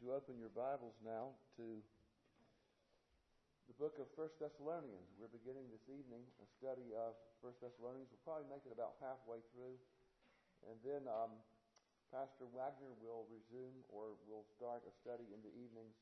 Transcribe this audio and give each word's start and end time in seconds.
You 0.00 0.16
open 0.16 0.40
your 0.40 0.48
Bibles 0.56 0.96
now 1.04 1.36
to 1.60 1.84
the 3.68 3.76
book 3.76 4.00
of 4.00 4.08
First 4.16 4.40
Thessalonians? 4.40 5.12
We're 5.20 5.28
beginning 5.28 5.68
this 5.68 5.92
evening 5.92 6.24
a 6.40 6.48
study 6.56 6.96
of 6.96 7.12
First 7.44 7.60
Thessalonians. 7.60 8.08
We'll 8.08 8.24
probably 8.24 8.48
make 8.48 8.64
it 8.64 8.72
about 8.72 8.96
halfway 9.04 9.44
through, 9.52 9.76
and 10.64 10.80
then 10.80 11.04
um, 11.04 11.36
Pastor 12.08 12.48
Wagner 12.48 12.96
will 12.96 13.28
resume 13.28 13.84
or 13.92 14.16
will 14.24 14.48
start 14.56 14.88
a 14.88 14.92
study 15.04 15.28
in 15.36 15.44
the 15.44 15.52
evenings 15.52 16.00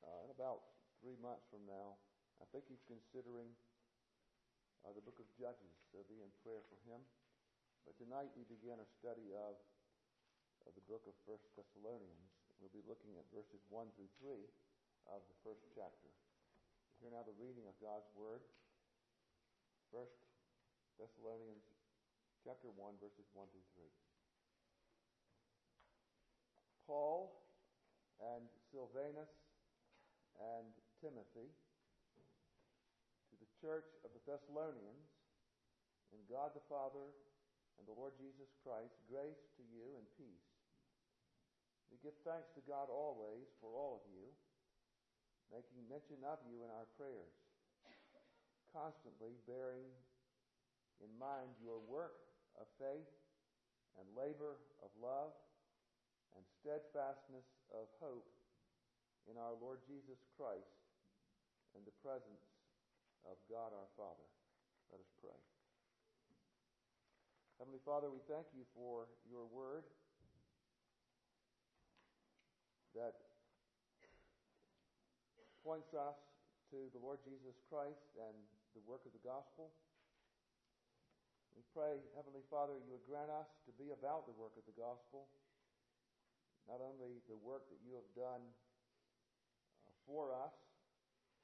uh, 0.00 0.24
in 0.24 0.32
about 0.32 0.64
three 1.04 1.20
months 1.20 1.44
from 1.52 1.60
now. 1.68 2.00
I 2.40 2.48
think 2.56 2.72
he's 2.72 2.88
considering 2.88 3.52
uh, 4.88 4.96
the 4.96 5.04
book 5.04 5.20
of 5.20 5.28
Judges, 5.36 5.76
so 5.92 6.00
be 6.08 6.24
in 6.24 6.32
prayer 6.40 6.64
for 6.72 6.80
him. 6.88 7.04
But 7.84 8.00
tonight 8.00 8.32
we 8.32 8.48
begin 8.48 8.80
a 8.80 8.88
study 8.96 9.36
of, 9.36 9.60
of 10.64 10.72
the 10.72 10.84
book 10.88 11.04
of 11.04 11.12
First 11.28 11.44
Thessalonians. 11.52 12.39
We'll 12.60 12.76
be 12.76 12.84
looking 12.84 13.16
at 13.16 13.24
verses 13.32 13.64
1 13.72 13.88
through 13.96 14.12
3 14.20 14.36
of 15.08 15.24
the 15.32 15.36
first 15.40 15.64
chapter. 15.72 16.12
Hear 17.00 17.08
now 17.08 17.24
the 17.24 17.32
reading 17.40 17.64
of 17.64 17.72
God's 17.80 18.04
Word. 18.12 18.44
First 19.88 20.12
Thessalonians 21.00 21.64
chapter 22.44 22.68
1, 22.68 23.00
verses 23.00 23.24
1 23.32 23.48
through 23.48 23.64
3. 23.80 23.88
Paul 26.84 27.32
and 28.20 28.44
Silvanus 28.68 29.32
and 30.36 30.68
Timothy 31.00 31.48
to 31.48 33.34
the 33.40 33.48
church 33.56 33.88
of 34.04 34.12
the 34.12 34.20
Thessalonians 34.28 35.08
in 36.12 36.20
God 36.28 36.52
the 36.52 36.64
Father 36.68 37.08
and 37.80 37.88
the 37.88 37.96
Lord 37.96 38.12
Jesus 38.20 38.52
Christ, 38.60 38.92
grace 39.08 39.48
to 39.56 39.64
you 39.64 39.96
and 39.96 40.04
peace. 40.20 40.49
We 41.90 41.98
give 41.98 42.14
thanks 42.22 42.54
to 42.54 42.62
God 42.62 42.86
always 42.86 43.50
for 43.58 43.74
all 43.74 43.98
of 43.98 44.04
you, 44.06 44.30
making 45.50 45.82
mention 45.90 46.22
of 46.22 46.38
you 46.46 46.62
in 46.62 46.70
our 46.70 46.86
prayers, 46.94 47.34
constantly 48.70 49.34
bearing 49.50 49.90
in 51.02 51.10
mind 51.18 51.58
your 51.58 51.82
work 51.82 52.30
of 52.54 52.70
faith 52.78 53.10
and 53.98 54.06
labor 54.14 54.62
of 54.86 54.94
love 55.02 55.34
and 56.38 56.46
steadfastness 56.62 57.46
of 57.74 57.90
hope 57.98 58.30
in 59.26 59.34
our 59.34 59.58
Lord 59.58 59.82
Jesus 59.82 60.22
Christ 60.38 60.78
and 61.74 61.82
the 61.82 61.98
presence 61.98 62.46
of 63.26 63.34
God 63.50 63.74
our 63.74 63.90
Father. 63.98 64.26
Let 64.94 65.02
us 65.02 65.10
pray. 65.18 65.36
Heavenly 67.58 67.82
Father, 67.82 68.08
we 68.08 68.22
thank 68.30 68.46
you 68.54 68.64
for 68.72 69.10
your 69.26 69.44
word 69.50 69.84
that 72.94 73.14
points 75.62 75.94
us 75.94 76.18
to 76.70 76.90
the 76.90 77.00
Lord 77.02 77.18
Jesus 77.22 77.58
Christ 77.70 78.02
and 78.18 78.34
the 78.74 78.82
work 78.86 79.02
of 79.06 79.12
the 79.14 79.22
gospel. 79.22 79.70
We 81.54 81.66
pray, 81.74 81.98
Heavenly 82.14 82.46
Father, 82.48 82.78
you 82.80 82.94
would 82.94 83.04
grant 83.04 83.28
us 83.30 83.50
to 83.66 83.72
be 83.76 83.92
about 83.92 84.24
the 84.26 84.34
work 84.38 84.54
of 84.56 84.64
the 84.64 84.74
gospel, 84.78 85.28
not 86.64 86.78
only 86.78 87.20
the 87.26 87.36
work 87.36 87.66
that 87.68 87.82
you 87.82 87.98
have 87.98 88.10
done 88.14 88.42
uh, 89.84 89.92
for 90.06 90.30
us 90.32 90.54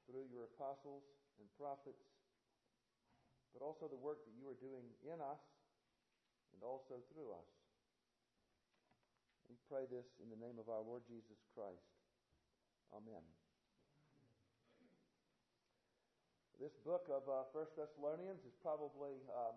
through 0.07 0.31
your 0.31 0.47
apostles 0.55 1.05
and 1.43 1.47
prophets, 1.59 2.07
but 3.51 3.61
also 3.61 3.91
the 3.91 3.99
work 3.99 4.23
that 4.25 4.35
you 4.39 4.47
are 4.47 4.59
doing 4.63 4.87
in 5.05 5.19
us 5.19 5.43
and 6.55 6.63
also 6.63 7.03
through 7.13 7.35
us. 7.35 7.56
We 9.47 9.55
pray 9.71 9.87
this 9.87 10.07
in 10.19 10.27
the 10.27 10.39
name 10.39 10.59
of 10.59 10.67
our 10.67 10.83
Lord 10.83 11.07
Jesus 11.07 11.39
Christ. 11.55 11.87
Amen. 12.91 13.23
This 16.59 16.75
book 16.83 17.07
of 17.07 17.23
uh, 17.31 17.47
First 17.55 17.79
Thessalonians 17.79 18.43
is 18.43 18.59
probably 18.59 19.23
um, 19.31 19.55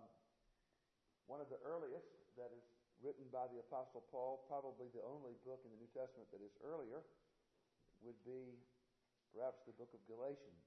one 1.25 1.41
of 1.41 1.49
the 1.49 1.57
earliest 1.65 2.05
that 2.37 2.53
is 2.53 2.65
written 3.01 3.25
by 3.33 3.49
the 3.49 3.65
Apostle 3.65 4.05
Paul. 4.13 4.45
Probably 4.45 4.93
the 4.93 5.01
only 5.01 5.33
book 5.41 5.65
in 5.65 5.73
the 5.73 5.79
New 5.81 5.89
Testament 5.95 6.29
that 6.29 6.43
is 6.45 6.53
earlier 6.61 7.01
would 8.05 8.19
be 8.21 8.61
perhaps 9.33 9.65
the 9.65 9.73
book 9.73 9.89
of 9.97 10.01
Galatians. 10.05 10.61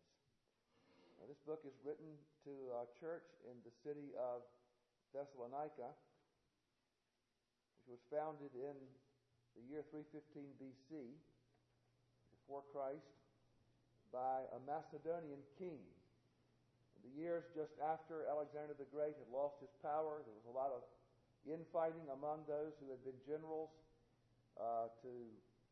Now, 1.23 1.31
this 1.31 1.39
book 1.47 1.63
is 1.63 1.79
written 1.87 2.19
to 2.43 2.75
a 2.75 2.91
church 2.99 3.31
in 3.47 3.55
the 3.63 3.75
city 3.87 4.11
of 4.19 4.43
Thessalonica 5.15 5.95
which 7.83 7.99
was 7.99 8.03
founded 8.11 8.55
in 8.55 8.75
the 9.57 9.65
year 9.69 9.85
315 9.93 10.45
BC, 10.59 11.13
before 12.43 12.65
Christ, 12.73 13.09
by 14.13 14.45
a 14.53 14.61
Macedonian 14.69 15.41
king. 15.57 15.81
In 16.97 17.01
the 17.09 17.15
years 17.17 17.49
just 17.57 17.73
after 17.81 18.29
Alexander 18.29 18.77
the 18.77 18.89
Great 18.93 19.17
had 19.17 19.31
lost 19.33 19.57
his 19.59 19.73
power, 19.81 20.21
there 20.25 20.37
was 20.37 20.49
a 20.49 20.55
lot 20.55 20.71
of 20.71 20.85
infighting 21.49 22.07
among 22.13 22.45
those 22.47 22.77
who 22.79 22.93
had 22.93 23.01
been 23.03 23.19
generals 23.27 23.73
uh, 24.61 24.93
to 25.03 25.13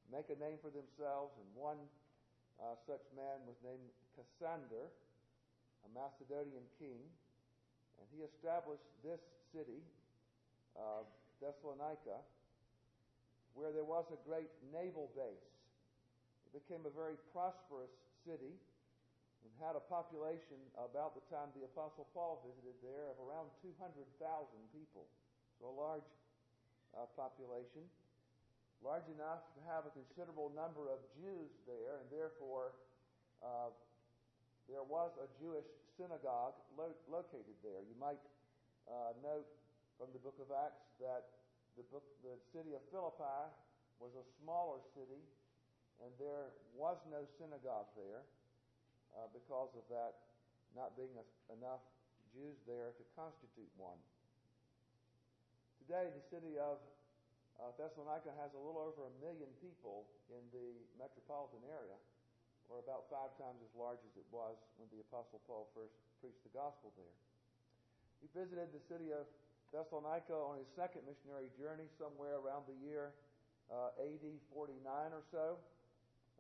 make 0.09 0.27
a 0.33 0.39
name 0.41 0.59
for 0.59 0.73
themselves, 0.73 1.37
and 1.39 1.47
one 1.55 1.79
uh, 2.59 2.75
such 2.89 3.05
man 3.15 3.45
was 3.47 3.57
named 3.63 3.93
Cassander, 4.17 4.91
a 5.87 5.91
Macedonian 5.95 6.65
king, 6.81 6.99
and 8.01 8.05
he 8.11 8.25
established 8.25 8.85
this 9.05 9.21
city. 9.53 9.85
Uh, 10.75 11.05
Thessalonica, 11.41 12.21
where 13.55 13.73
there 13.75 13.87
was 13.87 14.07
a 14.15 14.19
great 14.27 14.51
naval 14.71 15.11
base. 15.15 15.47
It 16.51 16.53
became 16.55 16.83
a 16.87 16.93
very 16.93 17.19
prosperous 17.31 17.91
city 18.27 18.55
and 19.45 19.51
had 19.57 19.77
a 19.77 19.85
population 19.89 20.61
about 20.77 21.17
the 21.17 21.25
time 21.33 21.49
the 21.57 21.65
Apostle 21.65 22.07
Paul 22.13 22.45
visited 22.45 22.77
there 22.85 23.09
of 23.09 23.17
around 23.23 23.49
200,000 23.65 23.97
people. 24.75 25.09
So 25.59 25.73
a 25.73 25.77
large 25.77 26.07
uh, 26.93 27.09
population, 27.17 27.85
large 28.85 29.07
enough 29.13 29.45
to 29.57 29.61
have 29.69 29.89
a 29.89 29.93
considerable 29.93 30.53
number 30.53 30.89
of 30.93 31.01
Jews 31.17 31.53
there, 31.65 32.01
and 32.01 32.09
therefore 32.13 32.77
uh, 33.41 33.73
there 34.69 34.85
was 34.85 35.13
a 35.21 35.29
Jewish 35.41 35.67
synagogue 35.97 36.57
lo- 36.77 36.97
located 37.09 37.57
there. 37.65 37.81
You 37.85 37.97
might 37.97 38.21
uh, 38.89 39.17
note 39.25 39.49
from 39.97 40.13
the 40.13 40.21
book 40.21 40.37
of 40.41 40.49
Acts 40.53 40.85
that 41.01 41.40
the, 41.89 42.03
the 42.21 42.37
city 42.53 42.77
of 42.77 42.83
Philippi 42.93 43.49
was 43.97 44.13
a 44.17 44.25
smaller 44.41 44.81
city, 44.93 45.25
and 46.05 46.13
there 46.21 46.53
was 46.77 47.01
no 47.09 47.25
synagogue 47.41 47.89
there 47.97 48.25
uh, 49.17 49.29
because 49.33 49.73
of 49.77 49.85
that 49.89 50.21
not 50.77 50.95
being 50.97 51.13
a, 51.17 51.25
enough 51.53 51.83
Jews 52.31 52.57
there 52.69 52.95
to 52.95 53.05
constitute 53.19 53.71
one. 53.75 53.99
Today, 55.83 56.13
the 56.15 56.25
city 56.31 56.55
of 56.61 56.79
uh, 57.59 57.75
Thessalonica 57.75 58.31
has 58.39 58.55
a 58.55 58.61
little 58.61 58.81
over 58.81 59.11
a 59.11 59.15
million 59.19 59.51
people 59.59 60.07
in 60.31 60.41
the 60.55 60.79
metropolitan 60.97 61.61
area, 61.67 61.99
or 62.71 62.79
about 62.79 63.11
five 63.11 63.35
times 63.35 63.59
as 63.67 63.73
large 63.75 63.99
as 64.07 64.15
it 64.15 64.29
was 64.31 64.55
when 64.79 64.87
the 64.95 65.03
Apostle 65.11 65.43
Paul 65.51 65.67
first 65.75 65.93
preached 66.23 66.41
the 66.47 66.55
gospel 66.55 66.95
there. 66.95 67.17
He 68.23 68.31
visited 68.31 68.71
the 68.71 68.85
city 68.87 69.11
of 69.11 69.27
Thessalonica 69.71 70.35
on 70.35 70.59
his 70.59 70.67
second 70.75 71.07
missionary 71.07 71.51
journey, 71.55 71.87
somewhere 71.95 72.43
around 72.43 72.67
the 72.67 72.75
year 72.83 73.15
uh, 73.71 73.95
AD 74.03 74.27
49 74.51 74.83
or 75.15 75.23
so. 75.31 75.57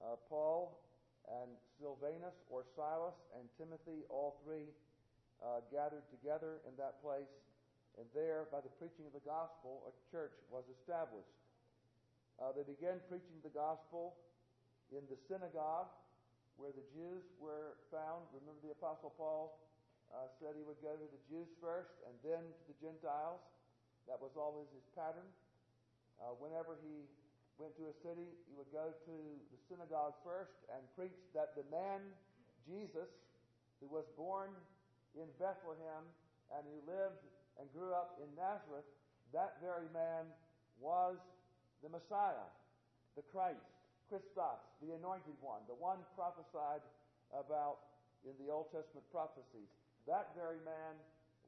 Uh, 0.02 0.18
Paul 0.26 0.82
and 1.30 1.54
Silvanus 1.78 2.34
or 2.50 2.66
Silas 2.74 3.14
and 3.38 3.46
Timothy, 3.54 4.02
all 4.10 4.42
three 4.42 4.66
uh, 5.38 5.62
gathered 5.70 6.04
together 6.10 6.58
in 6.66 6.74
that 6.76 6.98
place, 7.00 7.30
and 7.98 8.06
there, 8.14 8.50
by 8.50 8.58
the 8.60 8.72
preaching 8.82 9.06
of 9.06 9.14
the 9.14 9.22
gospel, 9.22 9.86
a 9.86 9.92
church 10.10 10.34
was 10.50 10.64
established. 10.80 11.30
Uh, 12.40 12.50
they 12.56 12.64
began 12.64 12.98
preaching 13.06 13.38
the 13.44 13.52
gospel 13.52 14.16
in 14.90 15.04
the 15.06 15.18
synagogue 15.28 15.92
where 16.56 16.72
the 16.72 16.84
Jews 16.92 17.24
were 17.38 17.78
found. 17.92 18.26
Remember, 18.32 18.60
the 18.64 18.72
Apostle 18.72 19.12
Paul 19.16 19.60
uh, 20.14 20.26
said 20.42 20.58
he 20.58 20.66
would 20.66 20.80
go 20.82 20.94
to 20.94 21.06
the 21.06 21.22
Jews 21.30 21.50
first 21.62 21.94
and 22.06 22.14
then 22.26 22.42
to 22.42 22.62
the 22.66 22.78
Gentiles. 22.82 23.42
That 24.10 24.18
was 24.18 24.34
always 24.34 24.66
his 24.74 24.86
pattern. 24.98 25.26
Uh, 26.18 26.34
whenever 26.42 26.76
he 26.82 27.06
went 27.56 27.76
to 27.78 27.88
a 27.92 27.96
city, 28.02 28.28
he 28.48 28.54
would 28.56 28.70
go 28.74 28.90
to 28.90 29.16
the 29.52 29.58
synagogue 29.68 30.16
first 30.24 30.56
and 30.72 30.82
preach 30.96 31.16
that 31.36 31.54
the 31.54 31.64
man, 31.68 32.00
Jesus, 32.66 33.08
who 33.78 33.88
was 33.88 34.08
born 34.16 34.50
in 35.14 35.28
Bethlehem 35.38 36.04
and 36.52 36.62
who 36.66 36.78
lived 36.88 37.22
and 37.60 37.68
grew 37.70 37.92
up 37.94 38.18
in 38.18 38.28
Nazareth, 38.34 38.88
that 39.32 39.60
very 39.62 39.86
man 39.92 40.26
was 40.80 41.16
the 41.84 41.88
Messiah, 41.92 42.48
the 43.14 43.24
Christ, 43.30 43.62
Christos, 44.08 44.60
the 44.82 44.96
anointed 44.96 45.36
one, 45.40 45.62
the 45.68 45.76
one 45.76 46.02
prophesied 46.16 46.82
about 47.30 47.92
in 48.26 48.34
the 48.42 48.50
Old 48.52 48.68
Testament 48.74 49.06
prophecies. 49.12 49.70
That 50.10 50.34
very 50.34 50.58
man 50.66 50.98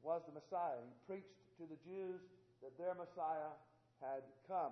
was 0.06 0.22
the 0.22 0.38
Messiah. 0.38 0.78
He 0.86 0.94
preached 1.10 1.34
to 1.58 1.66
the 1.66 1.74
Jews 1.82 2.22
that 2.62 2.78
their 2.78 2.94
Messiah 2.94 3.58
had 3.98 4.22
come. 4.46 4.70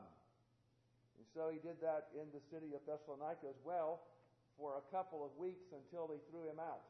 And 1.19 1.27
so 1.35 1.51
he 1.51 1.59
did 1.59 1.83
that 1.83 2.15
in 2.15 2.31
the 2.31 2.39
city 2.55 2.71
of 2.79 2.87
Thessalonica 2.87 3.51
as 3.51 3.59
well 3.67 4.07
for 4.55 4.79
a 4.79 4.85
couple 4.95 5.27
of 5.27 5.35
weeks 5.35 5.75
until 5.75 6.07
they 6.07 6.23
threw 6.31 6.47
him 6.47 6.63
out, 6.63 6.87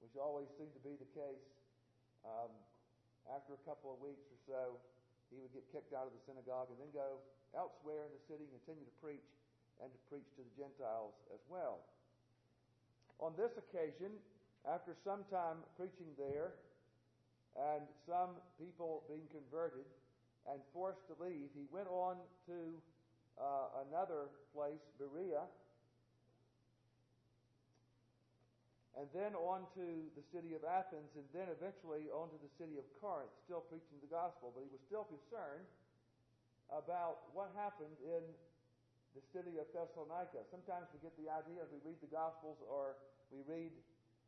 which 0.00 0.16
always 0.16 0.48
seemed 0.56 0.72
to 0.72 0.80
be 0.80 0.96
the 0.96 1.10
case. 1.12 1.44
Um, 2.24 2.48
after 3.28 3.52
a 3.52 3.62
couple 3.68 3.92
of 3.92 4.00
weeks 4.00 4.24
or 4.32 4.40
so, 4.48 4.62
he 5.28 5.44
would 5.44 5.52
get 5.52 5.68
kicked 5.76 5.92
out 5.92 6.08
of 6.08 6.16
the 6.16 6.24
synagogue 6.24 6.72
and 6.72 6.80
then 6.80 6.88
go 6.96 7.20
elsewhere 7.52 8.08
in 8.08 8.12
the 8.16 8.22
city 8.32 8.48
and 8.48 8.52
continue 8.64 8.88
to 8.88 8.96
preach 9.04 9.28
and 9.84 9.92
to 9.92 10.00
preach 10.08 10.28
to 10.40 10.42
the 10.42 10.54
Gentiles 10.56 11.12
as 11.36 11.44
well. 11.52 11.84
On 13.20 13.36
this 13.36 13.52
occasion, 13.60 14.16
after 14.68 14.96
some 15.04 15.24
time 15.32 15.64
preaching 15.76 16.12
there 16.18 16.52
and 17.56 17.82
some 18.04 18.36
people 18.60 19.02
being 19.08 19.26
converted 19.32 19.86
and 20.48 20.60
forced 20.72 21.04
to 21.08 21.14
leave, 21.20 21.48
he 21.56 21.64
went 21.72 21.88
on 21.88 22.16
to 22.46 22.76
uh, 23.40 23.84
another 23.88 24.28
place, 24.52 24.82
Berea, 25.00 25.44
and 28.98 29.06
then 29.14 29.32
on 29.38 29.64
to 29.78 29.86
the 30.18 30.24
city 30.34 30.52
of 30.52 30.66
Athens, 30.66 31.08
and 31.16 31.24
then 31.32 31.48
eventually 31.48 32.10
on 32.12 32.28
to 32.28 32.38
the 32.42 32.52
city 32.58 32.76
of 32.76 32.84
Corinth, 33.00 33.32
still 33.46 33.64
preaching 33.70 33.96
the 34.02 34.10
gospel. 34.10 34.52
But 34.52 34.66
he 34.66 34.70
was 34.74 34.82
still 34.84 35.06
concerned 35.08 35.64
about 36.68 37.32
what 37.32 37.54
happened 37.56 37.96
in 38.02 38.22
the 39.14 39.22
city 39.34 39.58
of 39.58 39.66
Thessalonica. 39.74 40.46
Sometimes 40.50 40.86
we 40.94 41.02
get 41.02 41.14
the 41.18 41.30
idea 41.30 41.62
as 41.62 41.70
we 41.74 41.82
read 41.82 41.98
the 41.98 42.10
Gospels 42.10 42.62
or 42.62 42.94
we 43.34 43.42
read 43.42 43.74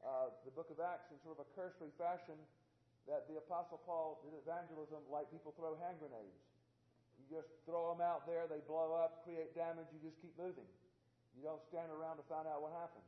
uh, 0.02 0.34
the 0.42 0.52
book 0.54 0.68
of 0.74 0.82
Acts 0.82 1.10
in 1.14 1.18
sort 1.22 1.38
of 1.38 1.46
a 1.46 1.48
cursory 1.54 1.94
fashion 1.94 2.38
that 3.06 3.26
the 3.26 3.38
Apostle 3.38 3.82
Paul 3.82 4.22
did 4.22 4.34
evangelism 4.34 5.02
like 5.10 5.30
people 5.30 5.54
throw 5.54 5.74
hand 5.78 5.98
grenades. 5.98 6.38
You 7.18 7.26
just 7.30 7.50
throw 7.66 7.94
them 7.94 8.02
out 8.02 8.26
there, 8.26 8.46
they 8.50 8.62
blow 8.66 8.94
up, 8.98 9.22
create 9.26 9.54
damage, 9.54 9.90
you 9.94 10.02
just 10.02 10.18
keep 10.22 10.34
moving. 10.38 10.66
You 11.34 11.42
don't 11.42 11.62
stand 11.70 11.90
around 11.90 12.18
to 12.18 12.26
find 12.26 12.46
out 12.46 12.62
what 12.62 12.74
happened. 12.74 13.06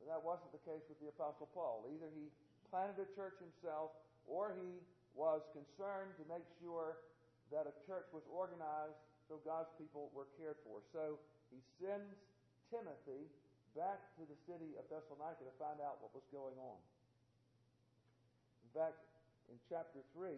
But 0.00 0.08
that 0.10 0.22
wasn't 0.22 0.50
the 0.54 0.62
case 0.64 0.82
with 0.88 0.98
the 0.98 1.12
Apostle 1.12 1.50
Paul. 1.52 1.86
Either 1.92 2.08
he 2.14 2.32
planted 2.72 2.96
a 2.98 3.08
church 3.12 3.36
himself 3.38 3.92
or 4.24 4.54
he 4.56 4.80
was 5.12 5.42
concerned 5.52 6.14
to 6.16 6.24
make 6.30 6.46
sure 6.62 7.02
that 7.50 7.66
a 7.66 7.74
church 7.84 8.06
was 8.14 8.24
organized 8.30 8.96
so 9.26 9.38
God's 9.46 9.70
people 9.78 10.10
were 10.14 10.26
cared 10.38 10.58
for. 10.66 10.82
So 10.94 11.18
he 11.50 11.58
sends 11.78 12.18
Timothy 12.70 13.30
back 13.76 13.98
to 14.18 14.26
the 14.26 14.38
city 14.46 14.74
of 14.78 14.84
Thessalonica 14.90 15.46
to 15.46 15.54
find 15.60 15.78
out 15.78 16.02
what 16.02 16.10
was 16.14 16.26
going 16.34 16.58
on. 16.58 16.78
In 18.66 18.70
fact, 18.74 18.98
in 19.50 19.58
chapter 19.66 20.02
3, 20.14 20.30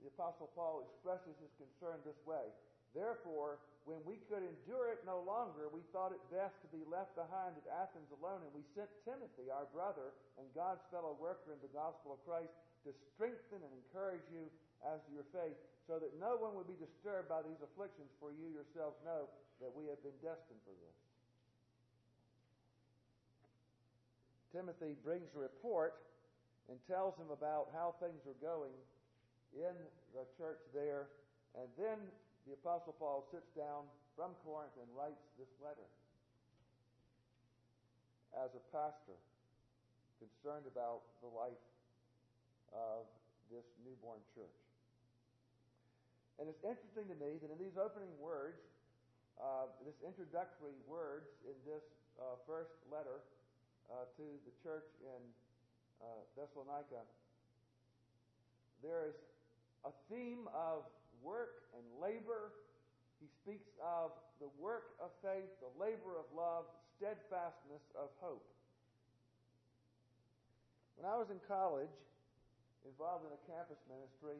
the 0.00 0.08
Apostle 0.14 0.48
Paul 0.54 0.86
expresses 0.86 1.36
his 1.42 1.52
concern 1.58 2.00
this 2.06 2.18
way. 2.24 2.48
Therefore, 2.96 3.60
when 3.84 4.00
we 4.04 4.20
could 4.28 4.44
endure 4.44 4.92
it 4.92 5.04
no 5.04 5.24
longer, 5.24 5.68
we 5.72 5.84
thought 5.92 6.12
it 6.12 6.20
best 6.28 6.56
to 6.64 6.68
be 6.68 6.84
left 6.88 7.16
behind 7.16 7.56
at 7.56 7.66
Athens 7.68 8.08
alone, 8.12 8.44
and 8.44 8.52
we 8.52 8.64
sent 8.76 8.88
Timothy, 9.04 9.48
our 9.48 9.68
brother 9.72 10.12
and 10.36 10.44
God's 10.52 10.84
fellow 10.92 11.16
worker 11.16 11.56
in 11.56 11.60
the 11.64 11.72
gospel 11.72 12.16
of 12.16 12.20
Christ, 12.28 12.52
to 12.84 12.92
strengthen 13.16 13.64
and 13.64 13.72
encourage 13.72 14.24
you 14.28 14.48
as 14.84 15.00
to 15.08 15.10
your 15.12 15.26
faith, 15.32 15.56
so 15.88 15.96
that 15.98 16.12
no 16.20 16.36
one 16.36 16.52
would 16.52 16.68
be 16.68 16.76
disturbed 16.76 17.32
by 17.32 17.40
these 17.40 17.58
afflictions, 17.64 18.12
for 18.20 18.28
you 18.28 18.52
yourselves 18.52 19.00
know 19.04 19.24
that 19.58 19.72
we 19.72 19.88
have 19.88 20.00
been 20.04 20.16
destined 20.20 20.60
for 20.68 20.76
this. 20.84 21.07
Timothy 24.52 24.96
brings 25.04 25.28
a 25.36 25.40
report 25.40 26.00
and 26.68 26.76
tells 26.88 27.16
him 27.16 27.32
about 27.32 27.68
how 27.72 27.94
things 28.00 28.24
are 28.28 28.38
going 28.40 28.74
in 29.56 29.76
the 30.12 30.24
church 30.36 30.60
there, 30.72 31.08
and 31.56 31.68
then 31.76 31.96
the 32.44 32.52
Apostle 32.52 32.96
Paul 32.96 33.24
sits 33.32 33.48
down 33.56 33.88
from 34.16 34.32
Corinth 34.44 34.76
and 34.80 34.88
writes 34.92 35.20
this 35.36 35.48
letter 35.60 35.88
as 38.36 38.52
a 38.52 38.62
pastor 38.72 39.16
concerned 40.20 40.68
about 40.68 41.06
the 41.24 41.30
life 41.32 41.64
of 42.74 43.08
this 43.48 43.64
newborn 43.80 44.20
church. 44.36 44.60
And 46.36 46.46
it's 46.46 46.62
interesting 46.62 47.08
to 47.08 47.16
me 47.16 47.40
that 47.40 47.50
in 47.50 47.58
these 47.58 47.80
opening 47.80 48.12
words, 48.20 48.60
uh, 49.40 49.70
this 49.82 49.96
introductory 50.04 50.76
words 50.86 51.30
in 51.46 51.56
this 51.64 51.82
uh, 52.18 52.38
first 52.46 52.74
letter 52.90 53.22
uh, 53.90 54.04
to 54.16 54.24
the 54.44 54.54
church 54.62 54.88
in 55.02 55.22
uh, 56.00 56.22
Thessalonica, 56.36 57.02
there 58.82 59.08
is 59.08 59.16
a 59.84 59.92
theme 60.12 60.46
of 60.54 60.86
work 61.22 61.66
and 61.74 61.84
labor. 61.98 62.54
He 63.18 63.26
speaks 63.42 63.66
of 63.82 64.14
the 64.38 64.50
work 64.60 64.94
of 65.02 65.10
faith, 65.18 65.50
the 65.58 65.72
labor 65.74 66.14
of 66.14 66.26
love, 66.30 66.70
steadfastness 66.98 67.82
of 67.98 68.10
hope. 68.22 68.46
When 70.94 71.06
I 71.06 71.14
was 71.18 71.30
in 71.30 71.38
college, 71.46 71.94
involved 72.86 73.26
in 73.26 73.32
a 73.34 73.42
campus 73.46 73.78
ministry, 73.86 74.38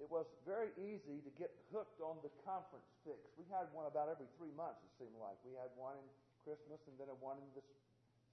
it 0.00 0.08
was 0.10 0.26
very 0.42 0.74
easy 0.80 1.22
to 1.22 1.30
get 1.38 1.54
hooked 1.70 2.00
on 2.02 2.18
the 2.24 2.32
conference 2.42 2.88
fix. 3.06 3.20
We 3.38 3.46
had 3.52 3.70
one 3.70 3.86
about 3.86 4.10
every 4.10 4.26
three 4.40 4.52
months, 4.58 4.82
it 4.82 4.92
seemed 4.98 5.16
like. 5.20 5.38
We 5.46 5.54
had 5.54 5.70
one 5.78 5.94
in 5.94 6.06
Christmas, 6.44 6.80
and 6.86 6.94
then 7.00 7.08
a 7.08 7.16
one 7.18 7.40
in 7.40 7.48
the 7.56 7.64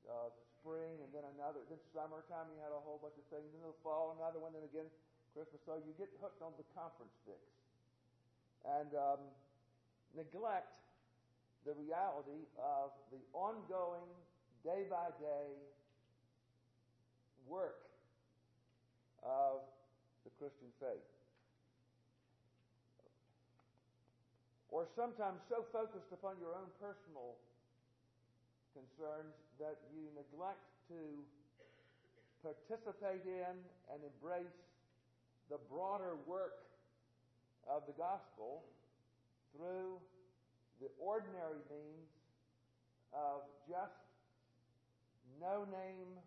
uh, 0.06 0.30
spring, 0.60 1.00
and 1.00 1.10
then 1.16 1.24
another. 1.40 1.64
Then 1.72 1.80
summertime, 1.96 2.52
you 2.52 2.60
had 2.60 2.76
a 2.76 2.82
whole 2.84 3.00
bunch 3.00 3.16
of 3.16 3.26
things. 3.32 3.48
Then 3.56 3.64
the 3.64 3.74
fall, 3.82 4.14
another 4.20 4.38
one. 4.38 4.52
Then 4.52 4.68
again, 4.68 4.88
Christmas. 5.32 5.64
So 5.64 5.80
you 5.80 5.96
get 5.96 6.12
hooked 6.20 6.44
on 6.44 6.52
the 6.60 6.68
conference 6.76 7.16
fix, 7.24 7.42
and 8.68 8.92
um, 8.94 9.22
neglect 10.14 10.70
the 11.64 11.74
reality 11.80 12.46
of 12.60 12.92
the 13.10 13.22
ongoing, 13.32 14.12
day 14.68 14.86
by 14.92 15.10
day 15.18 15.56
work 17.48 17.88
of 19.24 19.64
the 20.28 20.32
Christian 20.38 20.70
faith. 20.78 21.08
or 24.72 24.88
sometimes 24.96 25.44
so 25.52 25.68
focused 25.76 26.10
upon 26.16 26.40
your 26.40 26.56
own 26.56 26.72
personal 26.80 27.36
concerns 28.74 29.36
that 29.60 29.78
you 29.92 30.08
neglect 30.16 30.64
to 30.90 31.22
participate 32.42 33.24
in 33.26 33.56
and 33.94 34.00
embrace 34.02 34.60
the 35.50 35.60
broader 35.70 36.18
work 36.26 36.66
of 37.70 37.84
the 37.86 37.94
gospel 37.94 38.64
through 39.54 40.00
the 40.80 40.90
ordinary 40.98 41.62
means 41.70 42.10
of 43.14 43.46
just 43.68 44.02
no 45.40 45.68
name 45.70 46.18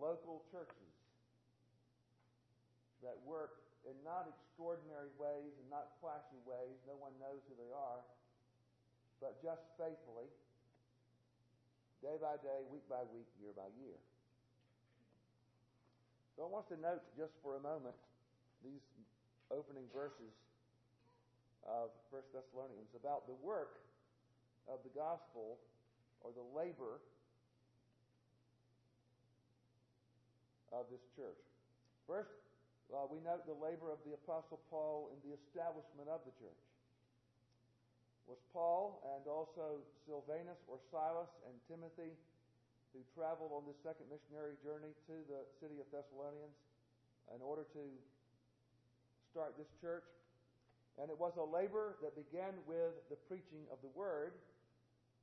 local 0.00 0.42
churches 0.50 0.94
that 3.02 3.14
work 3.22 3.62
in 3.86 3.94
not 4.02 4.26
extraordinary 4.26 5.12
ways 5.16 5.54
and 5.62 5.68
not 5.70 5.94
flashy 6.02 6.40
ways. 6.42 6.74
No 6.84 6.98
one 6.98 7.14
knows 7.22 7.40
who 7.46 7.54
they 7.54 7.70
are. 7.70 8.02
But 9.22 9.38
just 9.42 9.62
faithfully, 9.78 10.30
day 12.02 12.16
by 12.20 12.38
day, 12.38 12.62
week 12.70 12.86
by 12.86 13.02
week, 13.10 13.26
year 13.42 13.50
by 13.54 13.66
year. 13.78 13.98
So 16.36 16.46
I 16.46 16.48
want 16.48 16.70
to 16.70 16.78
note 16.78 17.02
just 17.18 17.34
for 17.42 17.58
a 17.58 17.62
moment 17.62 17.98
these 18.62 18.84
opening 19.50 19.90
verses 19.90 20.30
of 21.66 21.90
1 22.14 22.22
Thessalonians 22.30 22.94
about 22.94 23.26
the 23.26 23.34
work 23.42 23.82
of 24.70 24.78
the 24.86 24.92
gospel 24.94 25.58
or 26.22 26.30
the 26.30 26.46
labor 26.54 27.02
of 30.70 30.86
this 30.92 31.02
church. 31.16 31.42
First, 32.06 32.30
uh, 32.94 33.04
we 33.10 33.18
note 33.20 33.44
the 33.44 33.58
labor 33.58 33.90
of 33.90 33.98
the 34.06 34.14
Apostle 34.14 34.60
Paul 34.70 35.10
in 35.12 35.18
the 35.26 35.34
establishment 35.34 36.06
of 36.06 36.22
the 36.24 36.32
church. 36.38 36.67
Was 38.28 38.44
Paul 38.52 39.00
and 39.16 39.24
also 39.24 39.80
Silvanus 40.04 40.60
or 40.68 40.76
Silas 40.92 41.32
and 41.48 41.56
Timothy 41.64 42.12
who 42.92 43.00
traveled 43.16 43.56
on 43.56 43.64
this 43.64 43.80
second 43.80 44.08
missionary 44.12 44.56
journey 44.60 44.92
to 45.08 45.16
the 45.28 45.48
city 45.60 45.80
of 45.80 45.88
Thessalonians 45.88 46.52
in 47.32 47.40
order 47.40 47.64
to 47.72 47.84
start 49.32 49.56
this 49.56 49.68
church. 49.80 50.04
And 51.00 51.08
it 51.08 51.16
was 51.16 51.36
a 51.40 51.46
labor 51.46 51.96
that 52.04 52.16
began 52.16 52.52
with 52.68 52.96
the 53.08 53.16
preaching 53.28 53.64
of 53.72 53.80
the 53.80 53.92
word 53.96 54.36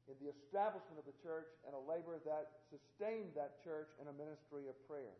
in 0.09 0.15
the 0.21 0.29
establishment 0.29 1.01
of 1.01 1.05
the 1.05 1.17
church 1.25 1.49
and 1.65 1.73
a 1.73 1.83
labor 1.85 2.21
that 2.25 2.65
sustained 2.69 3.33
that 3.33 3.61
church 3.65 3.89
in 4.01 4.05
a 4.09 4.15
ministry 4.15 4.69
of 4.69 4.77
prayer. 4.85 5.13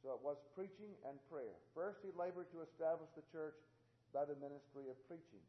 So 0.00 0.16
it 0.16 0.20
was 0.24 0.40
preaching 0.56 0.96
and 1.04 1.20
prayer. 1.28 1.56
First, 1.76 2.00
he 2.00 2.12
labored 2.16 2.48
to 2.56 2.64
establish 2.64 3.12
the 3.12 3.24
church 3.28 3.56
by 4.16 4.24
the 4.24 4.34
ministry 4.40 4.88
of 4.88 4.96
preaching. 5.04 5.44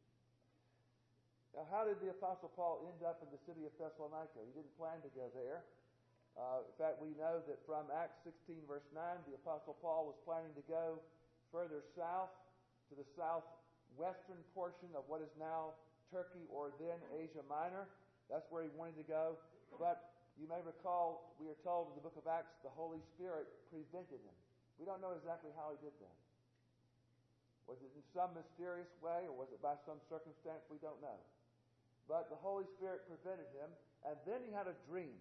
Now, 1.52 1.68
how 1.68 1.84
did 1.84 2.00
the 2.00 2.16
Apostle 2.16 2.52
Paul 2.56 2.88
end 2.88 3.04
up 3.04 3.20
in 3.20 3.30
the 3.32 3.42
city 3.44 3.68
of 3.68 3.76
Thessalonica? 3.76 4.40
He 4.40 4.56
didn't 4.56 4.72
plan 4.80 5.04
to 5.04 5.12
go 5.12 5.28
there. 5.36 5.68
Uh, 6.40 6.64
in 6.64 6.76
fact, 6.80 7.04
we 7.04 7.12
know 7.20 7.44
that 7.44 7.60
from 7.68 7.92
Acts 7.92 8.24
16, 8.24 8.64
verse 8.64 8.88
9, 8.96 9.04
the 9.28 9.36
Apostle 9.36 9.76
Paul 9.84 10.08
was 10.08 10.16
planning 10.24 10.56
to 10.56 10.64
go 10.72 10.96
further 11.52 11.84
south 12.00 12.32
to 12.88 12.96
the 12.96 13.04
south 13.20 13.44
southwestern 13.92 14.40
portion 14.56 14.88
of 14.96 15.04
what 15.12 15.20
is 15.20 15.32
now 15.36 15.76
Turkey 16.12 16.48
or 16.48 16.72
then 16.80 16.96
Asia 17.12 17.44
Minor. 17.48 17.88
That's 18.32 18.48
where 18.48 18.64
he 18.64 18.72
wanted 18.76 18.96
to 19.04 19.08
go. 19.08 19.36
But 19.76 20.16
you 20.40 20.48
may 20.48 20.64
recall, 20.64 21.36
we 21.40 21.52
are 21.52 21.60
told 21.64 21.92
in 21.92 21.96
the 22.00 22.04
book 22.04 22.16
of 22.16 22.28
Acts, 22.28 22.56
the 22.64 22.72
Holy 22.72 23.04
Spirit 23.16 23.48
prevented 23.68 24.24
him. 24.24 24.36
We 24.80 24.88
don't 24.88 25.04
know 25.04 25.12
exactly 25.16 25.52
how 25.60 25.76
he 25.76 25.78
did 25.84 25.96
that. 26.00 26.18
Was 27.68 27.80
it 27.84 27.92
in 27.96 28.04
some 28.16 28.32
mysterious 28.36 28.90
way 29.00 29.28
or 29.28 29.36
was 29.36 29.52
it 29.52 29.60
by 29.60 29.76
some 29.88 30.00
circumstance? 30.08 30.64
We 30.68 30.80
don't 30.80 31.00
know. 31.00 31.20
But 32.12 32.28
the 32.28 32.36
Holy 32.44 32.68
Spirit 32.76 33.08
prevented 33.08 33.48
him, 33.56 33.72
and 34.04 34.20
then 34.28 34.44
he 34.44 34.52
had 34.52 34.68
a 34.68 34.76
dream. 34.92 35.16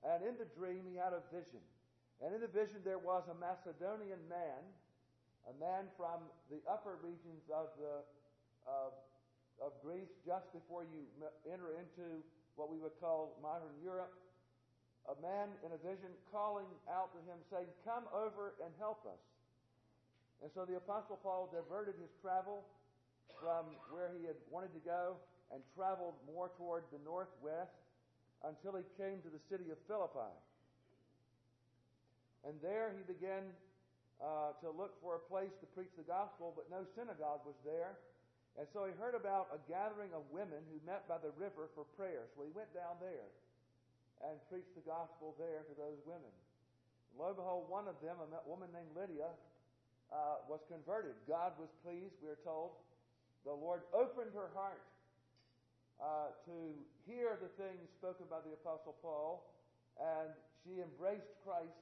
And 0.00 0.24
in 0.24 0.40
the 0.40 0.48
dream, 0.56 0.88
he 0.88 0.96
had 0.96 1.12
a 1.12 1.20
vision. 1.28 1.60
And 2.24 2.32
in 2.32 2.40
the 2.40 2.48
vision, 2.48 2.80
there 2.80 2.96
was 2.96 3.28
a 3.28 3.36
Macedonian 3.36 4.24
man, 4.24 4.64
a 5.44 5.54
man 5.60 5.92
from 6.00 6.24
the 6.48 6.64
upper 6.64 6.96
regions 7.04 7.44
of, 7.52 7.68
the, 7.76 8.00
of, 8.64 8.96
of 9.60 9.76
Greece, 9.84 10.08
just 10.24 10.48
before 10.56 10.88
you 10.88 11.04
enter 11.44 11.76
into 11.76 12.24
what 12.56 12.72
we 12.72 12.80
would 12.80 12.96
call 12.96 13.36
modern 13.44 13.76
Europe. 13.84 14.16
A 15.12 15.16
man 15.20 15.52
in 15.60 15.76
a 15.76 15.80
vision 15.84 16.08
calling 16.32 16.72
out 16.88 17.12
to 17.12 17.20
him, 17.28 17.36
saying, 17.52 17.68
Come 17.84 18.08
over 18.16 18.56
and 18.64 18.72
help 18.80 19.04
us. 19.04 19.20
And 20.40 20.48
so 20.56 20.64
the 20.64 20.80
Apostle 20.80 21.20
Paul 21.20 21.52
diverted 21.52 22.00
his 22.00 22.16
travel 22.24 22.64
from 23.36 23.76
where 23.92 24.08
he 24.16 24.24
had 24.24 24.40
wanted 24.48 24.72
to 24.72 24.80
go 24.80 25.20
and 25.52 25.60
traveled 25.76 26.16
more 26.24 26.50
toward 26.56 26.88
the 26.88 26.98
northwest 27.04 27.76
until 28.42 28.74
he 28.74 28.84
came 28.98 29.20
to 29.22 29.30
the 29.30 29.42
city 29.52 29.70
of 29.70 29.78
Philippi. 29.86 30.32
And 32.42 32.58
there 32.58 32.90
he 32.96 33.04
began 33.06 33.52
uh, 34.18 34.56
to 34.64 34.72
look 34.74 34.98
for 34.98 35.20
a 35.20 35.22
place 35.30 35.52
to 35.62 35.66
preach 35.76 35.92
the 35.94 36.08
gospel, 36.08 36.50
but 36.56 36.66
no 36.72 36.82
synagogue 36.98 37.44
was 37.46 37.54
there. 37.62 37.94
And 38.58 38.66
so 38.74 38.84
he 38.84 38.92
heard 38.98 39.14
about 39.14 39.48
a 39.54 39.60
gathering 39.70 40.12
of 40.12 40.26
women 40.28 40.60
who 40.68 40.76
met 40.84 41.06
by 41.06 41.16
the 41.22 41.32
river 41.38 41.70
for 41.72 41.88
prayer. 41.96 42.28
So 42.34 42.44
he 42.44 42.52
went 42.52 42.68
down 42.74 42.98
there 43.00 43.30
and 44.26 44.36
preached 44.50 44.74
the 44.76 44.84
gospel 44.84 45.34
there 45.38 45.64
to 45.64 45.74
those 45.78 45.98
women. 46.04 46.32
And 47.12 47.16
lo 47.16 47.32
and 47.32 47.38
behold, 47.38 47.70
one 47.70 47.88
of 47.88 47.96
them, 48.04 48.18
a 48.20 48.28
woman 48.44 48.68
named 48.74 48.92
Lydia, 48.92 49.30
uh, 50.12 50.44
was 50.50 50.60
converted. 50.68 51.16
God 51.24 51.56
was 51.56 51.72
pleased, 51.80 52.12
we 52.20 52.28
are 52.28 52.42
told. 52.44 52.76
The 53.48 53.54
Lord 53.54 53.82
opened 53.96 54.36
her 54.36 54.52
heart 54.52 54.84
uh, 56.02 56.34
to 56.50 56.74
hear 57.06 57.38
the 57.38 57.48
things 57.54 57.86
spoken 57.94 58.26
by 58.26 58.42
the 58.42 58.50
Apostle 58.58 58.98
Paul, 58.98 59.46
and 60.02 60.34
she 60.66 60.82
embraced 60.82 61.30
Christ 61.46 61.78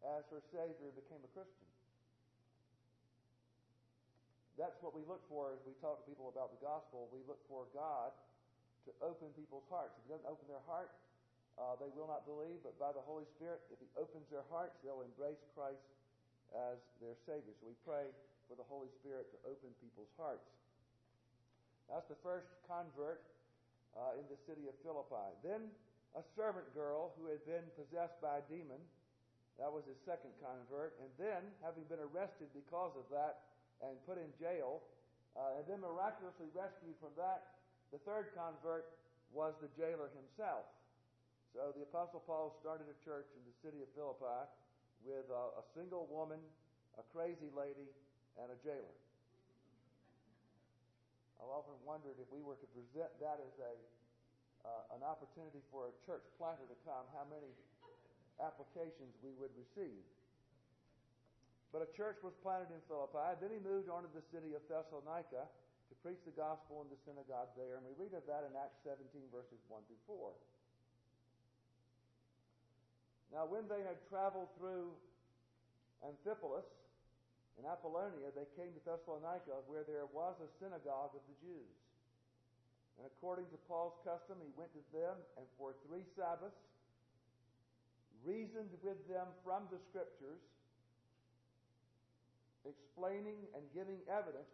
as 0.00 0.24
her 0.32 0.40
Savior 0.48 0.88
and 0.88 0.96
became 0.96 1.20
a 1.20 1.30
Christian. 1.36 1.68
That's 4.56 4.80
what 4.82 4.96
we 4.96 5.06
look 5.06 5.22
for 5.30 5.54
as 5.54 5.62
we 5.62 5.76
talk 5.78 6.02
to 6.02 6.04
people 6.08 6.32
about 6.32 6.50
the 6.50 6.58
gospel. 6.64 7.06
We 7.14 7.22
look 7.28 7.38
for 7.46 7.68
God 7.70 8.10
to 8.88 8.90
open 9.04 9.30
people's 9.36 9.68
hearts. 9.70 9.94
If 10.00 10.08
He 10.08 10.10
doesn't 10.16 10.26
open 10.26 10.48
their 10.50 10.64
heart, 10.66 10.90
uh, 11.60 11.78
they 11.78 11.92
will 11.94 12.10
not 12.10 12.26
believe, 12.26 12.64
but 12.64 12.74
by 12.80 12.90
the 12.90 13.04
Holy 13.04 13.28
Spirit, 13.38 13.62
if 13.70 13.78
He 13.78 13.86
opens 13.94 14.26
their 14.32 14.46
hearts, 14.50 14.74
they'll 14.82 15.04
embrace 15.04 15.38
Christ 15.54 15.84
as 16.56 16.80
their 16.98 17.14
Savior. 17.28 17.52
So 17.60 17.68
we 17.70 17.76
pray 17.84 18.08
for 18.48 18.56
the 18.56 18.66
Holy 18.66 18.88
Spirit 18.98 19.28
to 19.30 19.38
open 19.44 19.70
people's 19.78 20.10
hearts. 20.16 20.48
That's 21.86 22.08
the 22.08 22.18
first 22.24 22.48
convert 22.66 23.22
uh, 23.98 24.14
in 24.14 24.24
the 24.30 24.38
city 24.46 24.70
of 24.70 24.74
Philippi. 24.86 25.28
Then 25.42 25.68
a 26.16 26.24
servant 26.38 26.70
girl 26.72 27.12
who 27.18 27.28
had 27.28 27.42
been 27.44 27.66
possessed 27.76 28.16
by 28.22 28.40
a 28.40 28.44
demon. 28.48 28.80
That 29.58 29.68
was 29.68 29.84
his 29.84 29.98
second 30.06 30.32
convert. 30.38 30.94
And 31.02 31.10
then, 31.18 31.42
having 31.60 31.84
been 31.90 32.00
arrested 32.00 32.48
because 32.54 32.94
of 32.94 33.10
that 33.10 33.50
and 33.82 33.98
put 34.06 34.16
in 34.16 34.30
jail, 34.38 34.80
uh, 35.34 35.58
and 35.58 35.64
then 35.66 35.82
miraculously 35.82 36.48
rescued 36.54 36.96
from 37.02 37.12
that, 37.18 37.58
the 37.90 38.00
third 38.06 38.32
convert 38.32 38.98
was 39.34 39.54
the 39.60 39.68
jailer 39.76 40.08
himself. 40.14 40.64
So 41.52 41.74
the 41.74 41.82
Apostle 41.82 42.22
Paul 42.22 42.54
started 42.60 42.86
a 42.86 42.98
church 43.02 43.28
in 43.34 43.42
the 43.44 43.56
city 43.64 43.82
of 43.82 43.88
Philippi 43.96 44.46
with 45.02 45.26
a, 45.30 45.44
a 45.58 45.64
single 45.74 46.06
woman, 46.10 46.38
a 46.96 47.04
crazy 47.12 47.50
lady, 47.52 47.88
and 48.38 48.48
a 48.52 48.58
jailer. 48.62 48.96
I've 51.38 51.54
often 51.54 51.78
wondered 51.86 52.18
if 52.18 52.28
we 52.34 52.42
were 52.42 52.58
to 52.58 52.68
present 52.74 53.10
that 53.22 53.38
as 53.38 53.54
a 53.62 53.72
uh, 54.66 54.96
an 54.96 55.02
opportunity 55.06 55.62
for 55.70 55.88
a 55.88 55.94
church 56.04 56.24
planter 56.36 56.66
to 56.66 56.78
come, 56.82 57.06
how 57.14 57.24
many 57.30 57.48
applications 58.42 59.14
we 59.22 59.32
would 59.38 59.54
receive. 59.54 60.02
But 61.72 61.84
a 61.84 61.90
church 61.94 62.20
was 62.24 62.32
planted 62.40 62.72
in 62.72 62.80
Philippi. 62.88 63.36
Then 63.40 63.52
he 63.52 63.60
moved 63.60 63.92
on 63.92 64.04
to 64.04 64.10
the 64.12 64.24
city 64.32 64.56
of 64.56 64.64
Thessalonica 64.68 65.44
to 65.44 65.94
preach 66.00 66.20
the 66.24 66.32
gospel 66.32 66.84
in 66.84 66.88
the 66.88 67.00
synagogue 67.04 67.52
there. 67.56 67.76
And 67.76 67.84
we 67.84 67.92
read 67.96 68.16
of 68.16 68.24
that 68.24 68.44
in 68.48 68.56
Acts 68.56 68.80
17, 68.84 69.04
verses 69.28 69.60
1 69.68 69.84
through 69.84 70.00
4. 70.08 70.32
Now, 73.28 73.44
when 73.44 73.68
they 73.68 73.84
had 73.84 74.00
traveled 74.08 74.48
through 74.56 74.96
Amphipolis 76.00 76.64
in 77.58 77.66
Apollonia, 77.66 78.30
they 78.38 78.46
came 78.54 78.70
to 78.70 78.82
Thessalonica, 78.86 79.66
where 79.66 79.82
there 79.82 80.06
was 80.14 80.38
a 80.38 80.48
synagogue 80.62 81.10
of 81.10 81.22
the 81.26 81.36
Jews. 81.42 81.74
And 82.98 83.06
according 83.06 83.50
to 83.50 83.58
Paul's 83.66 83.98
custom, 84.06 84.38
he 84.38 84.50
went 84.54 84.70
to 84.78 84.82
them 84.94 85.18
and 85.34 85.46
for 85.58 85.74
three 85.86 86.06
Sabbaths 86.14 86.58
reasoned 88.22 88.70
with 88.82 88.98
them 89.10 89.26
from 89.42 89.66
the 89.70 89.78
Scriptures, 89.90 90.42
explaining 92.66 93.38
and 93.54 93.62
giving 93.74 94.02
evidence 94.10 94.50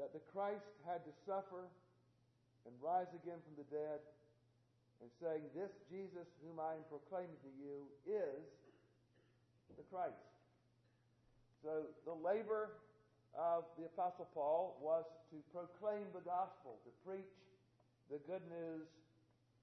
that 0.00 0.12
the 0.12 0.20
Christ 0.32 0.68
had 0.84 1.04
to 1.04 1.12
suffer 1.28 1.68
and 2.64 2.72
rise 2.80 3.08
again 3.16 3.40
from 3.44 3.56
the 3.56 3.68
dead 3.72 4.00
and 5.00 5.08
saying, 5.20 5.44
This 5.56 5.72
Jesus 5.88 6.28
whom 6.44 6.60
I 6.60 6.76
am 6.76 6.84
proclaiming 6.88 7.36
to 7.40 7.52
you 7.56 7.88
is 8.04 8.44
the 9.76 9.84
Christ. 9.88 10.27
So 11.62 11.90
the 12.06 12.14
labor 12.14 12.78
of 13.36 13.64
the 13.78 13.86
Apostle 13.86 14.28
Paul 14.34 14.78
was 14.80 15.04
to 15.30 15.36
proclaim 15.52 16.06
the 16.14 16.22
gospel, 16.22 16.78
to 16.84 16.92
preach 17.04 17.34
the 18.10 18.18
good 18.26 18.42
news 18.48 18.86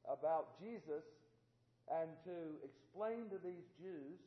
about 0.05 0.59
Jesus, 0.61 1.03
and 1.89 2.09
to 2.25 2.61
explain 2.61 3.29
to 3.29 3.39
these 3.41 3.65
Jews 3.81 4.19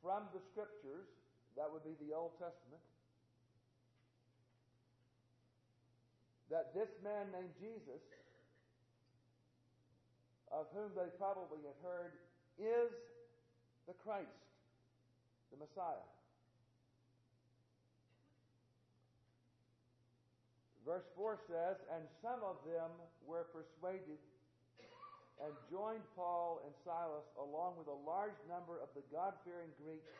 from 0.00 0.24
the 0.32 0.40
Scriptures, 0.52 1.08
that 1.56 1.68
would 1.68 1.84
be 1.84 1.92
the 2.00 2.14
Old 2.16 2.32
Testament, 2.40 2.80
that 6.50 6.72
this 6.74 6.88
man 7.04 7.28
named 7.32 7.52
Jesus 7.60 8.00
of 10.52 10.68
whom 10.76 10.92
they 10.94 11.08
probably 11.16 11.64
had 11.64 11.76
heard, 11.80 12.12
is 12.60 12.92
the 13.88 13.96
Christ, 14.04 14.28
the 15.50 15.56
Messiah. 15.56 16.04
Verse 20.86 21.06
4 21.14 21.38
says, 21.46 21.76
And 21.94 22.02
some 22.20 22.42
of 22.42 22.58
them 22.66 22.90
were 23.26 23.46
persuaded 23.54 24.18
and 25.42 25.54
joined 25.70 26.02
Paul 26.14 26.62
and 26.66 26.74
Silas 26.84 27.26
along 27.38 27.78
with 27.78 27.86
a 27.86 27.98
large 28.06 28.38
number 28.46 28.78
of 28.78 28.90
the 28.94 29.02
God 29.10 29.34
fearing 29.46 29.70
Greeks 29.82 30.10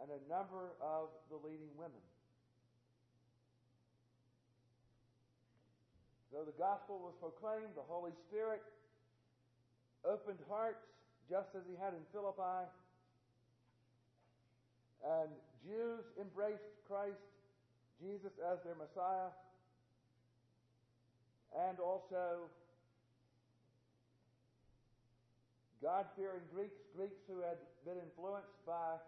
and 0.00 0.10
a 0.10 0.20
number 0.26 0.74
of 0.82 1.10
the 1.30 1.38
leading 1.42 1.70
women. 1.78 2.02
So 6.32 6.48
the 6.48 6.56
gospel 6.56 6.98
was 6.98 7.12
proclaimed, 7.20 7.76
the 7.76 7.84
Holy 7.84 8.16
Spirit 8.26 8.62
opened 10.02 10.40
hearts, 10.48 10.82
just 11.28 11.54
as 11.54 11.62
he 11.68 11.76
had 11.76 11.92
in 11.94 12.02
Philippi. 12.10 12.66
And 15.04 15.30
Jews 15.62 16.02
embraced 16.18 16.72
Christ, 16.88 17.20
Jesus, 18.02 18.34
as 18.42 18.58
their 18.66 18.74
Messiah. 18.74 19.30
And 21.54 21.78
also 21.78 22.50
God 25.78 26.06
fearing 26.18 26.42
Greeks, 26.50 26.78
Greeks 26.96 27.22
who 27.30 27.38
had 27.42 27.58
been 27.86 27.98
influenced 28.02 28.58
by 28.66 28.98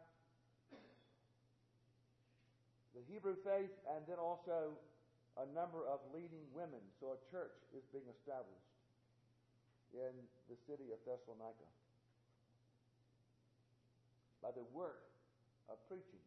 the 2.94 3.02
Hebrew 3.10 3.34
faith, 3.42 3.74
and 3.90 4.06
then 4.06 4.22
also 4.22 4.78
a 5.34 5.46
number 5.50 5.82
of 5.90 5.98
leading 6.14 6.46
women. 6.54 6.78
So 7.02 7.18
a 7.18 7.20
church 7.34 7.58
is 7.74 7.82
being 7.90 8.06
established 8.06 8.70
in 9.90 10.14
the 10.46 10.58
city 10.70 10.94
of 10.94 11.02
Thessalonica 11.02 11.70
by 14.42 14.50
the 14.54 14.66
work 14.74 15.02
of 15.70 15.78
preaching. 15.88 16.22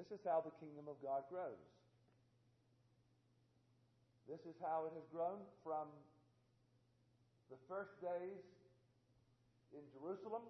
This 0.00 0.16
is 0.16 0.24
how 0.24 0.40
the 0.40 0.56
kingdom 0.56 0.88
of 0.88 0.96
God 1.04 1.28
grows. 1.28 1.60
This 4.24 4.40
is 4.48 4.56
how 4.64 4.88
it 4.88 4.96
has 4.96 5.04
grown 5.12 5.44
from 5.60 5.92
the 7.52 7.60
first 7.68 7.92
days 8.00 8.40
in 9.76 9.84
Jerusalem 9.92 10.40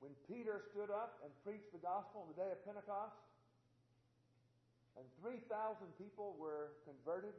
when 0.00 0.16
Peter 0.24 0.64
stood 0.72 0.88
up 0.88 1.20
and 1.20 1.28
preached 1.44 1.68
the 1.76 1.84
gospel 1.84 2.24
on 2.24 2.32
the 2.32 2.38
day 2.40 2.48
of 2.48 2.64
Pentecost, 2.64 3.20
and 4.96 5.04
3,000 5.20 5.44
people 6.00 6.32
were 6.40 6.80
converted, 6.88 7.36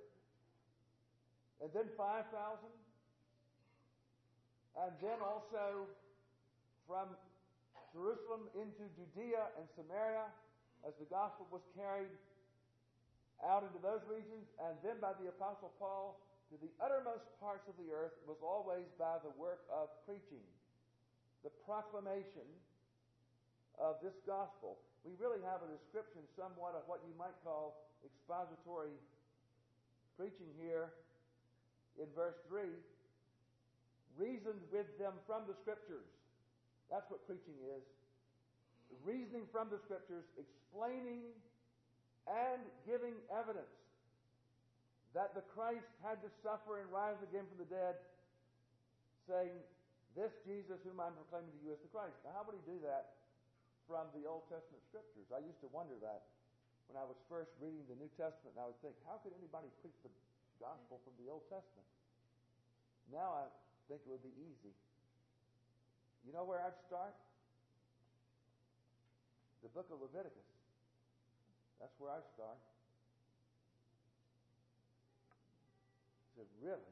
and 1.65 1.73
then 1.73 1.89
5,000, 1.97 2.29
and 4.85 4.93
then 5.01 5.17
also 5.17 5.89
from 6.85 7.17
Jerusalem 7.93 8.49
into 8.55 8.87
Judea 8.95 9.53
and 9.57 9.65
Samaria 9.75 10.27
as 10.85 10.93
the 10.99 11.09
gospel 11.09 11.47
was 11.49 11.63
carried 11.73 12.11
out 13.45 13.61
into 13.61 13.77
those 13.81 14.01
regions, 14.09 14.49
and 14.65 14.73
then 14.81 14.97
by 14.97 15.13
the 15.21 15.29
Apostle 15.29 15.69
Paul 15.77 16.17
to 16.49 16.55
the 16.57 16.71
uttermost 16.81 17.27
parts 17.37 17.67
of 17.69 17.75
the 17.77 17.91
earth 17.93 18.15
was 18.25 18.39
always 18.41 18.87
by 18.97 19.19
the 19.21 19.33
work 19.35 19.67
of 19.69 19.91
preaching, 20.07 20.41
the 21.43 21.53
proclamation 21.67 22.47
of 23.77 24.01
this 24.01 24.15
gospel. 24.25 24.81
We 25.05 25.13
really 25.21 25.43
have 25.45 25.61
a 25.61 25.69
description 25.69 26.25
somewhat 26.33 26.73
of 26.73 26.87
what 26.89 27.05
you 27.05 27.13
might 27.13 27.35
call 27.45 27.77
expository 28.01 28.95
preaching 30.17 30.49
here 30.57 30.97
in 32.01 32.09
verse 32.17 32.37
3. 32.49 32.73
Reasoned 34.17 34.65
with 34.73 34.89
them 34.97 35.13
from 35.29 35.45
the 35.45 35.53
scriptures. 35.61 36.09
That's 36.87 37.07
what 37.11 37.23
preaching 37.27 37.55
is. 37.67 37.83
Reasoning 39.03 39.43
from 39.51 39.67
the 39.67 39.79
scriptures, 39.83 40.23
explaining 40.39 41.27
and 42.27 42.59
giving 42.87 43.15
evidence 43.31 43.71
that 45.15 45.35
the 45.35 45.43
Christ 45.55 45.87
had 46.03 46.19
to 46.23 46.29
suffer 46.43 46.83
and 46.83 46.87
rise 46.91 47.19
again 47.23 47.47
from 47.47 47.59
the 47.63 47.69
dead, 47.71 47.95
saying, 49.27 49.55
This 50.15 50.31
Jesus 50.47 50.79
whom 50.83 50.99
I'm 50.99 51.15
proclaiming 51.15 51.51
to 51.55 51.61
you 51.63 51.71
is 51.75 51.81
the 51.83 51.91
Christ. 51.91 52.15
Now, 52.23 52.35
how 52.39 52.43
would 52.47 52.55
he 52.55 52.63
do 52.67 52.79
that 52.83 53.17
from 53.87 54.07
the 54.15 54.27
Old 54.27 54.47
Testament 54.47 54.83
scriptures? 54.87 55.27
I 55.31 55.43
used 55.43 55.59
to 55.63 55.71
wonder 55.71 55.95
that 56.03 56.27
when 56.87 56.95
I 56.95 57.03
was 57.03 57.19
first 57.27 57.51
reading 57.59 57.83
the 57.91 57.99
New 57.99 58.11
Testament, 58.15 58.55
and 58.55 58.63
I 58.63 58.67
would 58.71 58.79
think, 58.79 58.95
how 59.03 59.19
could 59.19 59.35
anybody 59.35 59.67
preach 59.83 59.95
the 60.03 60.11
gospel 60.59 61.03
from 61.03 61.15
the 61.19 61.27
Old 61.27 61.43
Testament? 61.51 61.87
Now 63.11 63.43
I 63.43 63.45
think 63.87 64.03
it 64.03 64.11
would 64.11 64.23
be 64.23 64.35
easy. 64.39 64.75
You 66.27 66.35
know 66.35 66.43
where 66.43 66.59
I'd 66.59 66.75
start? 66.83 67.15
The 69.63 69.71
book 69.71 69.87
of 69.87 70.03
Leviticus. 70.03 70.51
That's 71.79 71.95
where 72.03 72.11
I 72.11 72.19
start. 72.35 72.59
He 76.27 76.43
said, 76.43 76.51
Really? 76.59 76.91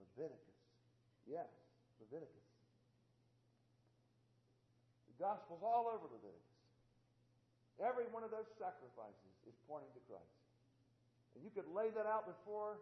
Leviticus. 0.00 0.56
Yes, 1.28 1.52
Leviticus. 2.00 2.48
The 5.12 5.16
Gospel's 5.20 5.60
all 5.60 5.92
over 5.92 6.08
Leviticus. 6.08 6.56
Every 7.76 8.08
one 8.08 8.24
of 8.24 8.32
those 8.32 8.48
sacrifices 8.56 9.32
is 9.44 9.52
pointing 9.68 9.92
to 9.92 10.02
Christ. 10.08 10.40
And 11.36 11.44
you 11.44 11.52
could 11.52 11.68
lay 11.76 11.92
that 11.92 12.08
out 12.08 12.24
before 12.24 12.80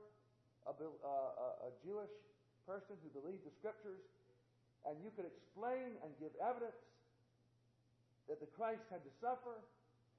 a, 0.71 0.75
uh, 0.75 1.67
a, 1.67 1.67
a 1.67 1.71
Jewish 1.83 2.15
person 2.63 2.95
who 3.03 3.11
believed 3.11 3.43
the 3.43 3.55
Scriptures, 3.59 3.99
and 4.87 4.95
you 5.03 5.11
could 5.17 5.27
explain 5.27 5.99
and 6.05 6.11
give 6.23 6.31
evidence 6.39 6.79
that 8.29 8.39
the 8.39 8.51
Christ 8.55 8.85
had 8.93 9.03
to 9.03 9.13
suffer, 9.19 9.59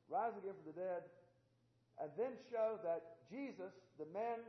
rise 0.09 0.33
again 0.41 0.57
from 0.57 0.67
the 0.73 0.77
dead, 0.77 1.05
and 2.01 2.09
then 2.17 2.33
show 2.49 2.81
that 2.81 3.21
Jesus, 3.29 3.71
the 4.01 4.09
man 4.11 4.41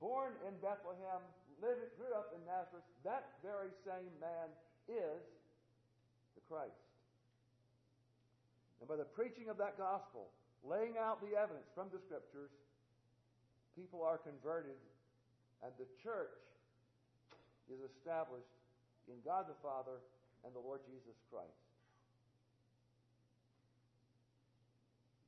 born 0.00 0.32
in 0.46 0.54
Bethlehem, 0.64 1.22
lived, 1.60 1.90
grew 1.98 2.14
up 2.14 2.30
in 2.32 2.40
Nazareth, 2.46 2.86
that 3.02 3.34
very 3.42 3.70
same 3.82 4.10
man 4.22 4.48
is 4.86 5.22
the 6.38 6.42
Christ. 6.46 6.86
And 8.80 8.86
by 8.86 8.96
the 8.96 9.10
preaching 9.10 9.50
of 9.50 9.58
that 9.58 9.76
gospel, 9.76 10.30
laying 10.62 10.94
out 10.96 11.18
the 11.18 11.34
evidence 11.34 11.66
from 11.74 11.90
the 11.90 11.98
scriptures, 11.98 12.54
people 13.74 14.06
are 14.06 14.18
converted, 14.18 14.78
and 15.62 15.74
the 15.78 15.86
church 16.02 16.38
is 17.66 17.82
established 17.82 18.57
in 19.08 19.18
God 19.24 19.48
the 19.48 19.58
Father 19.64 19.98
and 20.44 20.54
the 20.54 20.62
Lord 20.62 20.80
Jesus 20.86 21.16
Christ. 21.32 21.60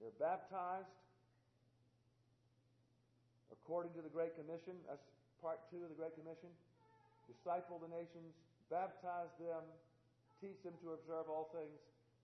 They're 0.01 0.17
baptized 0.17 0.89
according 3.53 3.93
to 3.97 4.01
the 4.01 4.09
Great 4.09 4.33
Commission. 4.37 4.73
That's 4.89 5.05
part 5.45 5.61
two 5.69 5.85
of 5.85 5.93
the 5.93 5.99
Great 6.01 6.17
Commission. 6.17 6.49
Disciple 7.29 7.77
the 7.79 7.93
nations, 7.93 8.33
baptize 8.73 9.31
them, 9.37 9.63
teach 10.41 10.57
them 10.65 10.75
to 10.81 10.97
observe 10.97 11.29
all 11.29 11.53
things 11.53 11.77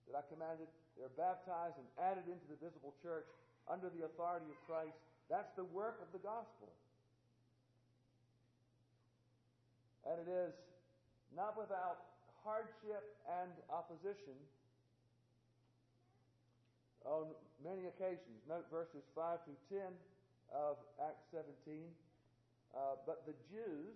that 0.09 0.17
I 0.17 0.23
commanded. 0.25 0.67
They're 0.97 1.13
baptized 1.13 1.77
and 1.77 1.87
added 2.01 2.25
into 2.25 2.43
the 2.49 2.57
visible 2.57 2.97
church 3.05 3.29
under 3.69 3.93
the 3.93 4.09
authority 4.09 4.49
of 4.49 4.57
Christ. 4.65 4.97
That's 5.29 5.53
the 5.53 5.67
work 5.69 6.01
of 6.01 6.09
the 6.11 6.19
gospel. 6.19 6.73
And 10.07 10.17
it 10.25 10.29
is 10.31 10.55
not 11.35 11.57
without 11.57 12.07
hardship 12.43 13.03
and 13.27 13.51
opposition 13.67 14.37
on 17.03 17.31
many 17.63 17.87
occasions. 17.87 18.39
Note 18.47 18.67
verses 18.71 19.03
5 19.15 19.39
through 19.43 19.59
10 19.71 19.83
of 20.51 20.79
Acts 20.99 21.23
17. 21.31 21.87
Uh, 22.75 22.99
but 23.07 23.23
the 23.27 23.35
Jews, 23.47 23.95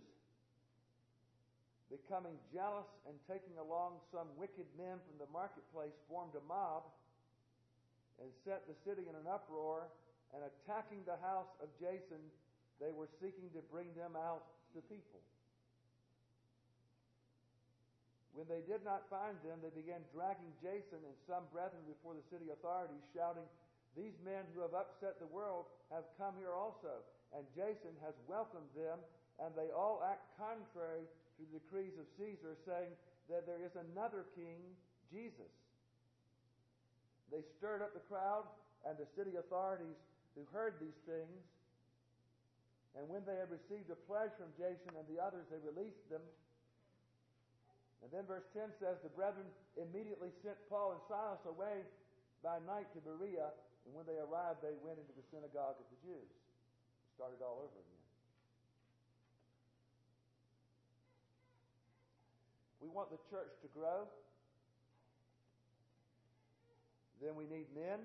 becoming 1.91 2.39
jealous 2.56 2.88
and 3.04 3.15
taking 3.28 3.56
along 3.60 4.00
some 4.15 4.32
wicked 4.39 4.67
men 4.80 5.00
from 5.04 5.20
the 5.20 5.28
marketplace, 5.32 5.96
formed 6.08 6.32
a 6.39 6.44
mob 6.48 6.88
and 8.24 8.32
set 8.48 8.63
the 8.67 8.76
city 8.88 9.08
in 9.08 9.15
an 9.15 9.28
uproar. 9.28 9.88
And 10.32 10.39
attacking 10.48 11.04
the 11.04 11.20
house 11.20 11.52
of 11.60 11.67
Jason, 11.76 12.24
they 12.80 12.96
were 12.96 13.12
seeking 13.20 13.52
to 13.52 13.62
bring 13.67 13.91
them 14.00 14.15
out 14.15 14.48
to 14.72 14.80
people. 14.88 15.20
When 18.32 18.48
they 18.48 18.63
did 18.63 18.88
not 18.88 19.12
find 19.12 19.36
them, 19.44 19.60
they 19.60 19.76
began 19.76 20.00
dragging 20.15 20.56
Jason 20.63 21.04
and 21.04 21.17
some 21.28 21.44
brethren 21.52 21.84
before 21.84 22.15
the 22.15 22.24
city 22.32 22.48
authorities, 22.48 23.04
shouting, 23.12 23.44
These 23.91 24.15
men 24.24 24.48
who 24.56 24.63
have 24.63 24.72
upset 24.72 25.20
the 25.20 25.28
world 25.28 25.67
have 25.91 26.08
come 26.15 26.39
here 26.39 26.56
also. 26.56 27.04
And 27.36 27.44
Jason 27.52 27.91
has 28.04 28.15
welcomed 28.32 28.72
them, 28.72 29.04
and 29.39 29.52
they 29.56 29.72
all 29.76 30.00
act 30.04 30.24
contrary 30.39 31.04
to 31.04 31.41
the 31.44 31.60
decrees 31.60 31.96
of 32.00 32.08
Caesar, 32.15 32.56
saying 32.63 32.96
that 33.28 33.44
there 33.44 33.60
is 33.60 33.76
another 33.76 34.28
king, 34.36 34.63
Jesus. 35.12 35.52
They 37.32 37.44
stirred 37.60 37.84
up 37.84 37.96
the 37.96 38.04
crowd 38.08 38.48
and 38.88 38.96
the 38.96 39.08
city 39.15 39.36
authorities 39.39 40.00
who 40.36 40.44
heard 40.52 40.80
these 40.80 41.00
things. 41.08 41.39
And 42.96 43.08
when 43.08 43.24
they 43.24 43.39
had 43.39 43.48
received 43.48 43.88
a 43.88 44.00
pledge 44.08 44.36
from 44.36 44.52
Jason 44.60 44.91
and 45.00 45.08
the 45.08 45.20
others, 45.20 45.48
they 45.48 45.60
released 45.63 46.04
them 46.12 46.24
and 48.02 48.10
then 48.10 48.26
verse 48.26 48.46
10 48.58 48.74
says, 48.82 48.98
The 49.06 49.14
brethren 49.14 49.46
immediately 49.78 50.34
sent 50.42 50.58
Paul 50.70 50.98
and 50.98 51.02
Silas 51.06 51.42
away 51.46 51.86
by 52.42 52.58
night 52.66 52.90
to 52.98 53.00
Berea, 53.02 53.54
and 53.86 53.94
when 53.94 54.10
they 54.10 54.18
arrived, 54.18 54.66
they 54.66 54.74
went 54.82 54.98
into 54.98 55.14
the 55.14 55.26
synagogue 55.30 55.78
of 55.78 55.88
the 55.94 56.00
Jews. 56.02 56.30
Started 57.14 57.46
all 57.46 57.62
over 57.62 57.78
again. 57.78 58.02
We 62.82 62.90
want 62.90 63.14
the 63.14 63.22
church 63.30 63.54
to 63.62 63.70
grow. 63.78 64.10
Then 67.22 67.38
we 67.38 67.46
need 67.46 67.70
men 67.78 68.02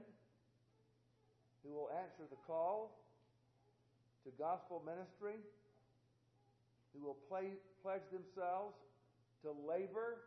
who 1.65 1.73
will 1.73 1.89
answer 1.97 2.29
the 2.29 2.37
call 2.47 2.93
to 4.25 4.31
gospel 4.37 4.85
ministry, 4.85 5.41
who 6.93 7.01
will 7.01 7.17
play, 7.33 7.57
pledge 7.81 8.05
themselves 8.13 8.77
to 9.42 9.53
labor, 9.66 10.25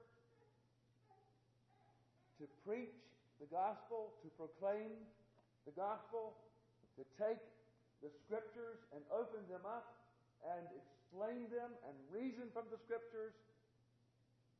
to 2.39 2.45
preach 2.65 2.95
the 3.39 3.47
gospel, 3.47 4.13
to 4.23 4.29
proclaim 4.35 4.91
the 5.65 5.73
gospel, 5.75 6.35
to 6.97 7.03
take 7.15 7.39
the 8.03 8.11
scriptures 8.25 8.79
and 8.95 9.03
open 9.11 9.43
them 9.51 9.63
up 9.67 9.99
and 10.47 10.63
explain 10.75 11.51
them 11.51 11.71
and 11.87 11.95
reason 12.11 12.47
from 12.55 12.63
the 12.71 12.79
scriptures, 12.87 13.35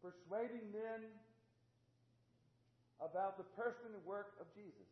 persuading 0.04 0.64
men 0.72 1.08
about 3.00 3.40
the 3.40 3.48
person 3.56 3.96
and 3.96 4.04
work 4.04 4.36
of 4.44 4.48
Jesus. 4.56 4.90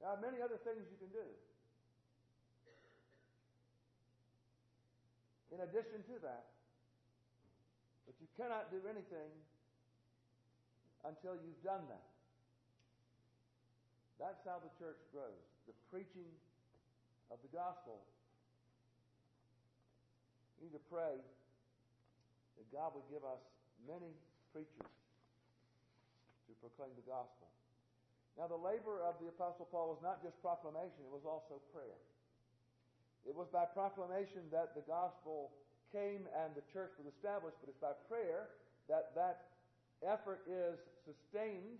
There 0.00 0.08
are 0.08 0.20
many 0.20 0.40
other 0.40 0.56
things 0.64 0.84
you 0.88 0.96
can 1.00 1.12
do. 1.12 1.28
In 5.52 5.60
addition 5.64 6.00
to 6.08 6.16
that, 6.24 6.48
but 8.10 8.18
you 8.18 8.26
cannot 8.34 8.74
do 8.74 8.82
anything 8.90 9.30
until 11.06 11.38
you've 11.38 11.62
done 11.62 11.86
that. 11.86 12.10
That's 14.18 14.42
how 14.42 14.58
the 14.58 14.72
church 14.82 14.98
grows. 15.14 15.46
The 15.70 15.78
preaching 15.94 16.26
of 17.30 17.38
the 17.46 17.54
gospel. 17.54 18.02
You 20.58 20.66
need 20.66 20.74
to 20.74 20.82
pray 20.90 21.22
that 22.58 22.66
God 22.74 22.98
would 22.98 23.06
give 23.14 23.22
us 23.22 23.38
many 23.86 24.10
preachers 24.50 24.90
to 26.50 26.52
proclaim 26.58 26.90
the 26.98 27.06
gospel. 27.06 27.46
Now, 28.34 28.50
the 28.50 28.58
labor 28.58 29.06
of 29.06 29.22
the 29.22 29.30
Apostle 29.30 29.70
Paul 29.70 29.94
was 29.94 30.02
not 30.02 30.18
just 30.18 30.34
proclamation, 30.42 31.06
it 31.06 31.14
was 31.14 31.22
also 31.22 31.62
prayer. 31.70 32.02
It 33.22 33.38
was 33.38 33.46
by 33.54 33.70
proclamation 33.70 34.50
that 34.50 34.74
the 34.74 34.82
gospel 34.82 35.54
came 35.92 36.26
and 36.32 36.54
the 36.54 36.64
church 36.72 36.94
was 36.98 37.06
established, 37.10 37.58
but 37.60 37.68
it's 37.70 37.82
by 37.82 37.94
prayer 38.08 38.50
that 38.88 39.14
that 39.14 39.50
effort 40.02 40.42
is 40.48 40.78
sustained 41.06 41.78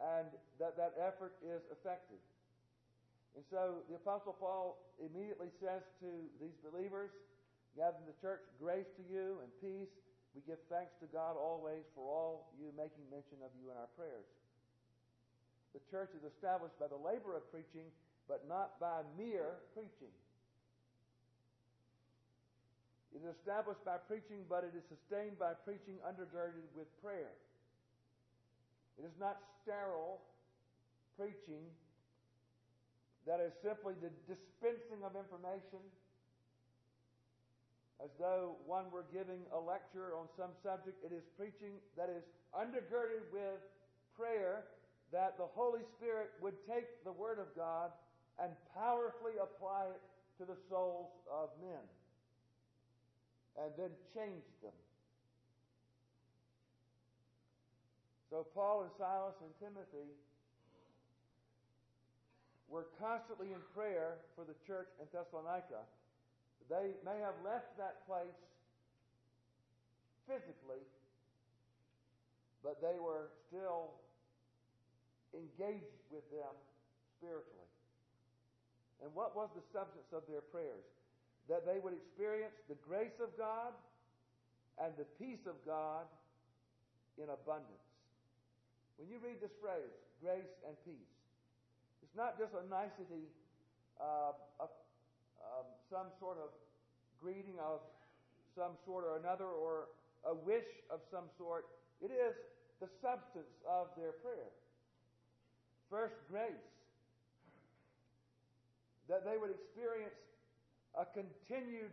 and 0.00 0.28
that 0.60 0.76
that 0.76 0.92
effort 1.00 1.36
is 1.40 1.64
effective. 1.72 2.20
And 3.36 3.44
so 3.52 3.84
the 3.88 3.96
Apostle 3.96 4.36
Paul 4.36 4.80
immediately 5.00 5.52
says 5.60 5.84
to 6.00 6.08
these 6.40 6.56
believers 6.64 7.12
gathered 7.76 8.00
in 8.00 8.08
the 8.08 8.20
church, 8.24 8.40
Grace 8.56 8.88
to 8.96 9.04
you 9.04 9.44
and 9.44 9.52
peace. 9.60 9.92
We 10.32 10.40
give 10.48 10.60
thanks 10.72 10.96
to 11.04 11.06
God 11.12 11.36
always 11.36 11.84
for 11.92 12.04
all 12.04 12.52
you, 12.56 12.72
making 12.76 13.04
mention 13.12 13.40
of 13.44 13.52
you 13.56 13.68
in 13.72 13.76
our 13.76 13.88
prayers. 13.96 14.28
The 15.76 15.80
church 15.92 16.12
is 16.16 16.24
established 16.24 16.76
by 16.80 16.88
the 16.88 16.96
labor 16.96 17.36
of 17.36 17.44
preaching, 17.52 17.92
but 18.28 18.48
not 18.48 18.80
by 18.80 19.04
mere 19.16 19.60
preaching. 19.76 20.12
It 23.16 23.24
is 23.24 23.32
established 23.40 23.80
by 23.80 23.96
preaching, 23.96 24.44
but 24.44 24.60
it 24.60 24.76
is 24.76 24.84
sustained 24.92 25.40
by 25.40 25.56
preaching 25.64 25.96
undergirded 26.04 26.68
with 26.76 26.84
prayer. 27.00 27.32
It 29.00 29.08
is 29.08 29.16
not 29.16 29.40
sterile 29.64 30.20
preaching 31.16 31.64
that 33.24 33.40
is 33.40 33.56
simply 33.64 33.96
the 34.04 34.12
dispensing 34.28 35.00
of 35.00 35.16
information 35.16 35.80
as 38.04 38.12
though 38.20 38.60
one 38.68 38.92
were 38.92 39.08
giving 39.08 39.48
a 39.48 39.60
lecture 39.64 40.12
on 40.12 40.28
some 40.36 40.52
subject. 40.60 41.00
It 41.00 41.16
is 41.16 41.24
preaching 41.40 41.80
that 41.96 42.12
is 42.12 42.20
undergirded 42.52 43.32
with 43.32 43.64
prayer 44.12 44.68
that 45.08 45.40
the 45.40 45.48
Holy 45.56 45.88
Spirit 45.96 46.36
would 46.44 46.60
take 46.68 47.00
the 47.00 47.16
Word 47.16 47.40
of 47.40 47.48
God 47.56 47.96
and 48.36 48.52
powerfully 48.76 49.40
apply 49.40 49.88
it 49.96 50.04
to 50.36 50.44
the 50.44 50.60
souls 50.68 51.08
of 51.32 51.48
men 51.64 51.80
and 53.62 53.72
then 53.76 53.90
change 54.14 54.44
them. 54.62 54.76
So 58.30 58.46
Paul 58.54 58.82
and 58.82 58.92
Silas 58.98 59.34
and 59.40 59.52
Timothy 59.62 60.10
were 62.68 62.86
constantly 62.98 63.54
in 63.54 63.62
prayer 63.74 64.18
for 64.34 64.44
the 64.44 64.54
church 64.66 64.90
in 65.00 65.06
Thessalonica. 65.14 65.86
They 66.68 66.98
may 67.06 67.22
have 67.22 67.38
left 67.44 67.78
that 67.78 68.04
place 68.06 68.34
physically, 70.26 70.82
but 72.66 72.82
they 72.82 72.98
were 72.98 73.30
still 73.46 73.94
engaged 75.32 76.02
with 76.10 76.26
them 76.34 76.50
spiritually. 77.16 77.70
And 79.04 79.14
what 79.14 79.36
was 79.36 79.48
the 79.54 79.62
substance 79.70 80.10
of 80.10 80.26
their 80.26 80.42
prayers? 80.42 80.84
That 81.48 81.64
they 81.64 81.78
would 81.78 81.94
experience 81.94 82.54
the 82.68 82.74
grace 82.82 83.16
of 83.22 83.30
God 83.38 83.70
and 84.82 84.92
the 84.98 85.06
peace 85.18 85.46
of 85.46 85.54
God 85.64 86.04
in 87.16 87.30
abundance. 87.30 87.86
When 88.98 89.08
you 89.08 89.20
read 89.22 89.40
this 89.40 89.52
phrase, 89.60 89.92
grace 90.20 90.52
and 90.66 90.74
peace, 90.84 91.12
it's 92.02 92.16
not 92.16 92.38
just 92.38 92.52
a 92.56 92.64
nicety, 92.68 93.28
uh, 94.00 94.32
a, 94.60 94.68
um, 95.38 95.68
some 95.88 96.08
sort 96.18 96.36
of 96.38 96.50
greeting 97.20 97.56
of 97.60 97.80
some 98.56 98.72
sort 98.84 99.04
or 99.04 99.20
another, 99.20 99.46
or 99.46 99.88
a 100.24 100.34
wish 100.34 100.66
of 100.90 101.00
some 101.12 101.28
sort. 101.36 101.66
It 102.00 102.10
is 102.10 102.34
the 102.80 102.88
substance 103.00 103.52
of 103.68 103.88
their 103.96 104.12
prayer. 104.24 104.52
First, 105.88 106.16
grace. 106.28 106.66
That 109.08 109.24
they 109.24 109.38
would 109.38 109.52
experience 109.52 110.16
a 110.96 111.04
continued 111.04 111.92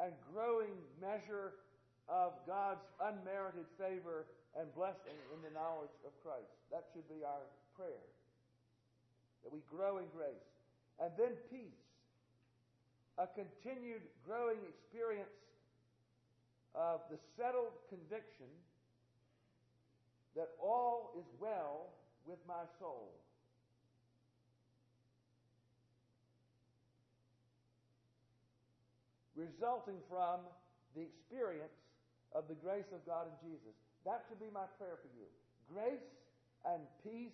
and 0.00 0.12
growing 0.32 0.72
measure 1.00 1.60
of 2.08 2.32
God's 2.46 2.84
unmerited 2.98 3.68
favor 3.76 4.26
and 4.58 4.66
blessing 4.74 5.14
in 5.30 5.38
the 5.44 5.52
knowledge 5.52 5.94
of 6.02 6.10
Christ. 6.24 6.50
That 6.72 6.88
should 6.92 7.06
be 7.06 7.22
our 7.22 7.44
prayer. 7.76 8.04
That 9.44 9.52
we 9.52 9.60
grow 9.70 9.98
in 9.98 10.08
grace. 10.16 10.48
And 10.98 11.12
then 11.16 11.36
peace. 11.52 11.84
A 13.18 13.28
continued 13.28 14.02
growing 14.26 14.58
experience 14.68 15.36
of 16.74 17.00
the 17.10 17.18
settled 17.36 17.76
conviction 17.88 18.48
that 20.34 20.48
all 20.62 21.12
is 21.18 21.26
well 21.40 21.92
with 22.26 22.38
my 22.46 22.64
soul. 22.78 23.12
Resulting 29.40 29.96
from 30.12 30.44
the 30.92 31.08
experience 31.08 31.72
of 32.36 32.44
the 32.44 32.58
grace 32.60 32.92
of 32.92 33.00
God 33.08 33.24
in 33.24 33.36
Jesus. 33.40 33.72
That 34.04 34.20
should 34.28 34.36
be 34.36 34.52
my 34.52 34.68
prayer 34.76 35.00
for 35.00 35.08
you. 35.16 35.24
Grace 35.72 36.04
and 36.68 36.84
peace, 37.00 37.32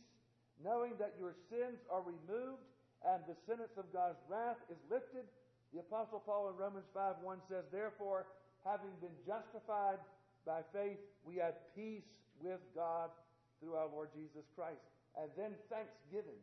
knowing 0.62 0.95
that 1.03 1.19
your 1.19 1.35
sins 1.51 1.83
are 1.90 2.07
removed 2.07 2.62
and 3.03 3.27
the 3.27 3.35
sentence 3.42 3.75
of 3.75 3.90
God's 3.90 4.23
wrath 4.31 4.62
is 4.71 4.79
lifted. 4.87 5.27
The 5.75 5.83
Apostle 5.83 6.23
Paul 6.23 6.55
in 6.55 6.57
Romans 6.57 6.87
5 6.95 7.27
1 7.27 7.42
says, 7.51 7.66
Therefore, 7.75 8.31
having 8.62 8.95
been 9.03 9.14
justified 9.27 9.99
by 10.47 10.62
faith, 10.71 11.03
we 11.27 11.42
have 11.42 11.59
peace 11.75 12.07
with 12.38 12.62
God 12.71 13.11
through 13.59 13.75
our 13.75 13.90
Lord 13.90 14.14
Jesus 14.14 14.47
Christ. 14.55 14.81
And 15.19 15.27
then 15.35 15.59
thanksgiving. 15.66 16.38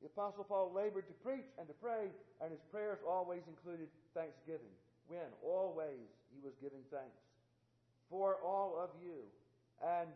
The 0.00 0.06
Apostle 0.06 0.44
Paul 0.44 0.70
labored 0.70 1.08
to 1.08 1.16
preach 1.26 1.46
and 1.58 1.66
to 1.66 1.74
pray, 1.82 2.10
and 2.40 2.50
his 2.50 2.62
prayers 2.70 2.98
always 3.02 3.42
included 3.50 3.88
thanksgiving. 4.14 4.70
When? 5.08 5.26
Always 5.42 6.06
he 6.30 6.38
was 6.44 6.54
giving 6.62 6.84
thanks 6.90 7.18
for 8.10 8.38
all 8.44 8.78
of 8.78 8.90
you. 9.02 9.26
And 9.82 10.08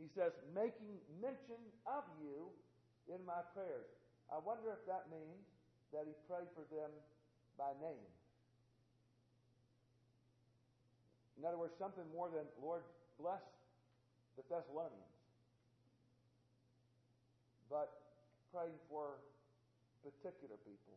he 0.00 0.08
says, 0.16 0.32
making 0.54 0.98
mention 1.20 1.60
of 1.86 2.04
you 2.22 2.48
in 3.12 3.20
my 3.26 3.44
prayers. 3.52 3.86
I 4.32 4.40
wonder 4.40 4.72
if 4.72 4.80
that 4.88 5.06
means 5.12 5.44
that 5.92 6.08
he 6.08 6.14
prayed 6.26 6.48
for 6.56 6.64
them 6.72 6.90
by 7.58 7.76
name. 7.80 8.08
In 11.38 11.44
other 11.44 11.58
words, 11.58 11.74
something 11.78 12.04
more 12.14 12.30
than, 12.30 12.46
Lord, 12.62 12.82
bless 13.20 13.42
the 14.36 14.42
Thessalonians. 14.48 15.12
But 17.70 18.03
praying 18.54 18.78
for 18.86 19.18
particular 20.06 20.54
people. 20.62 20.94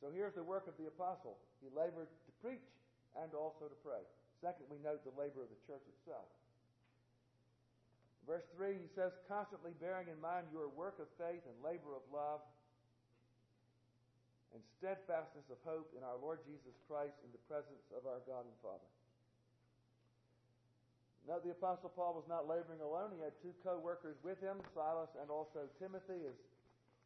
So 0.00 0.08
here's 0.08 0.32
the 0.32 0.42
work 0.42 0.64
of 0.64 0.74
the 0.80 0.88
apostle. 0.88 1.36
He 1.60 1.68
labored 1.70 2.08
to 2.08 2.32
preach 2.40 2.64
and 3.14 3.28
also 3.36 3.68
to 3.68 3.78
pray. 3.84 4.00
Second, 4.40 4.66
we 4.72 4.80
note 4.80 5.04
the 5.04 5.14
labor 5.14 5.44
of 5.44 5.52
the 5.52 5.60
church 5.68 5.84
itself. 6.00 6.26
Verse 8.26 8.46
3, 8.56 8.80
he 8.80 8.90
says, 8.96 9.12
constantly 9.28 9.76
bearing 9.78 10.08
in 10.08 10.18
mind 10.18 10.48
your 10.50 10.72
work 10.72 10.96
of 10.98 11.06
faith 11.20 11.44
and 11.44 11.54
labor 11.62 11.92
of 11.92 12.02
love 12.10 12.42
and 14.54 14.62
steadfastness 14.78 15.46
of 15.50 15.58
hope 15.62 15.90
in 15.94 16.02
our 16.02 16.18
Lord 16.18 16.42
Jesus 16.46 16.74
Christ 16.86 17.14
in 17.22 17.30
the 17.30 17.42
presence 17.50 17.82
of 17.94 18.06
our 18.08 18.22
God 18.26 18.46
and 18.46 18.58
Father. 18.62 18.90
Note 21.28 21.46
the 21.46 21.54
Apostle 21.54 21.92
Paul 21.94 22.18
was 22.18 22.26
not 22.26 22.50
laboring 22.50 22.82
alone. 22.82 23.14
He 23.14 23.22
had 23.22 23.32
two 23.42 23.54
co-workers 23.62 24.18
with 24.26 24.42
him, 24.42 24.58
Silas 24.74 25.10
and 25.20 25.30
also 25.30 25.70
Timothy, 25.78 26.26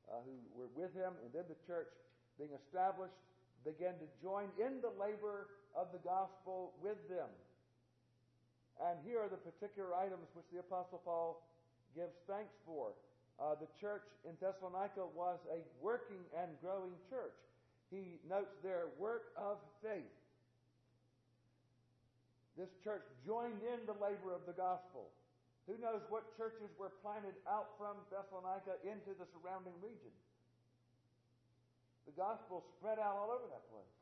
uh, 0.08 0.24
who 0.24 0.36
were 0.56 0.72
with 0.72 0.96
him. 0.96 1.12
And 1.20 1.28
then 1.36 1.44
the 1.48 1.60
church 1.68 1.92
being 2.38 2.52
established, 2.52 3.16
began 3.64 3.98
to 3.98 4.08
join 4.22 4.46
in 4.60 4.78
the 4.84 4.92
labor 5.00 5.48
of 5.74 5.88
the 5.92 6.00
gospel 6.04 6.72
with 6.80 7.00
them. 7.08 7.28
And 8.76 9.00
here 9.02 9.24
are 9.24 9.32
the 9.32 9.40
particular 9.40 9.96
items 9.96 10.28
which 10.36 10.46
the 10.52 10.60
Apostle 10.60 11.00
Paul 11.02 11.42
gives 11.96 12.12
thanks 12.28 12.52
for. 12.68 12.92
Uh, 13.40 13.56
the 13.56 13.68
church 13.80 14.04
in 14.24 14.36
Thessalonica 14.40 15.04
was 15.16 15.40
a 15.48 15.64
working 15.82 16.20
and 16.36 16.52
growing 16.60 16.92
church. 17.08 17.36
He 17.90 18.20
notes 18.28 18.52
their 18.62 18.92
work 19.00 19.32
of 19.36 19.56
faith. 19.82 20.12
This 22.56 22.72
church 22.80 23.04
joined 23.28 23.60
in 23.60 23.84
the 23.84 23.92
labor 24.00 24.32
of 24.32 24.48
the 24.48 24.56
gospel. 24.56 25.12
Who 25.68 25.76
knows 25.76 26.00
what 26.08 26.24
churches 26.40 26.72
were 26.80 26.92
planted 27.04 27.36
out 27.44 27.76
from 27.76 28.00
Thessalonica 28.08 28.80
into 28.80 29.12
the 29.12 29.28
surrounding 29.36 29.76
region? 29.84 30.14
The 32.08 32.16
gospel 32.16 32.64
spread 32.78 32.96
out 32.96 33.18
all 33.18 33.30
over 33.34 33.44
that 33.52 33.66
place. 33.68 33.92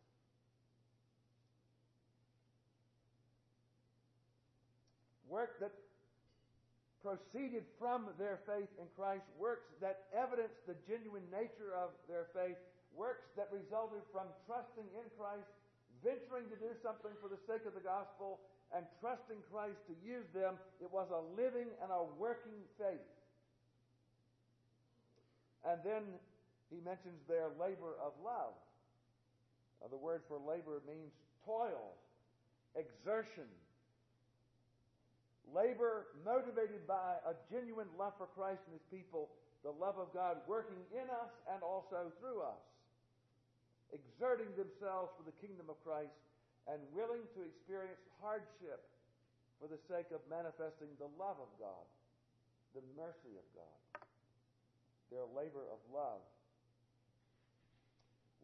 Work 5.27 5.59
that 5.59 5.73
proceeded 7.03 7.65
from 7.81 8.07
their 8.21 8.39
faith 8.47 8.71
in 8.79 8.87
Christ, 8.95 9.25
works 9.41 9.67
that 9.81 10.09
evidenced 10.15 10.63
the 10.69 10.77
genuine 10.87 11.25
nature 11.33 11.75
of 11.75 11.91
their 12.07 12.29
faith, 12.37 12.61
works 12.95 13.27
that 13.37 13.49
resulted 13.51 14.05
from 14.13 14.29
trusting 14.47 14.87
in 14.95 15.07
Christ, 15.19 15.49
venturing 16.05 16.53
to 16.53 16.59
do 16.61 16.71
something 16.85 17.11
for 17.19 17.33
the 17.33 17.41
sake 17.49 17.65
of 17.65 17.73
the 17.73 17.83
gospel 17.83 18.39
and 18.77 18.85
trusting 19.01 19.41
Christ 19.49 19.81
to 19.89 19.95
use 20.05 20.29
them. 20.37 20.61
It 20.85 20.93
was 20.93 21.09
a 21.09 21.25
living 21.35 21.73
and 21.81 21.89
a 21.89 22.05
working 22.21 22.61
faith. 22.77 23.09
And 25.65 25.81
then 25.81 26.05
he 26.69 26.85
mentions 26.85 27.17
their 27.25 27.49
labor 27.57 27.97
of 28.05 28.13
love. 28.21 28.53
Now, 29.81 29.89
the 29.89 29.97
word 29.97 30.21
for 30.29 30.37
labor 30.37 30.85
means 30.85 31.13
toil, 31.45 31.97
exertion. 32.77 33.49
Labor 35.53 36.09
motivated 36.25 36.87
by 36.89 37.21
a 37.25 37.33
genuine 37.53 37.89
love 37.99 38.13
for 38.17 38.29
Christ 38.33 38.61
and 38.69 38.77
his 38.77 38.87
people, 38.89 39.29
the 39.63 39.73
love 39.73 39.97
of 39.97 40.13
God 40.13 40.41
working 40.49 40.81
in 40.93 41.09
us 41.09 41.33
and 41.53 41.63
also 41.63 42.13
through 42.21 42.41
us, 42.43 42.61
exerting 43.95 44.51
themselves 44.59 45.15
for 45.15 45.23
the 45.23 45.37
kingdom 45.39 45.71
of 45.71 45.79
Christ 45.87 46.19
and 46.67 46.83
willing 46.91 47.23
to 47.39 47.41
experience 47.47 48.03
hardship 48.19 48.83
for 49.63 49.71
the 49.71 49.79
sake 49.87 50.11
of 50.11 50.21
manifesting 50.27 50.91
the 50.99 51.09
love 51.15 51.39
of 51.39 51.51
God, 51.63 51.87
the 52.75 52.83
mercy 52.99 53.39
of 53.39 53.47
God, 53.55 53.81
their 55.15 55.25
labor 55.31 55.63
of 55.71 55.79
love. 55.95 56.21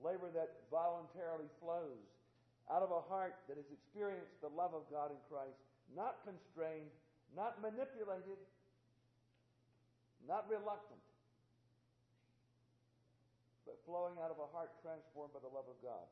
Labor 0.01 0.33
that 0.33 0.65
voluntarily 0.73 1.51
flows 1.61 2.09
out 2.73 2.81
of 2.81 2.95
a 2.95 3.03
heart 3.11 3.37
that 3.51 3.59
has 3.59 3.69
experienced 3.69 4.33
the 4.41 4.49
love 4.49 4.73
of 4.73 4.87
God 4.89 5.11
in 5.11 5.21
Christ, 5.29 5.59
not 5.93 6.23
constrained, 6.25 6.89
not 7.35 7.61
manipulated, 7.61 8.39
not 10.25 10.47
reluctant, 10.49 11.03
flowing 13.87 14.19
out 14.23 14.31
of 14.31 14.39
a 14.39 14.49
heart 14.51 14.71
transformed 14.83 15.33
by 15.35 15.43
the 15.43 15.53
love 15.53 15.69
of 15.69 15.79
God. 15.83 16.07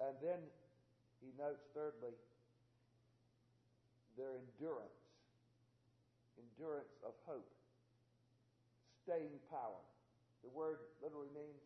And 0.00 0.16
then 0.20 0.40
he 1.20 1.32
notes, 1.36 1.60
thirdly, 1.76 2.16
their 4.16 4.36
endurance. 4.36 5.00
Endurance 6.36 6.92
of 7.04 7.12
hope. 7.28 7.48
Staying 9.04 9.36
power. 9.52 9.80
The 10.42 10.52
word 10.56 10.80
literally 11.04 11.28
means 11.36 11.60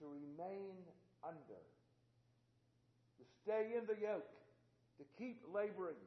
to 0.00 0.08
remain 0.08 0.76
under. 1.20 1.60
To 1.60 3.24
stay 3.44 3.76
in 3.76 3.84
the 3.84 3.96
yoke. 4.00 4.28
To 4.98 5.04
keep 5.20 5.40
laboring. 5.52 6.00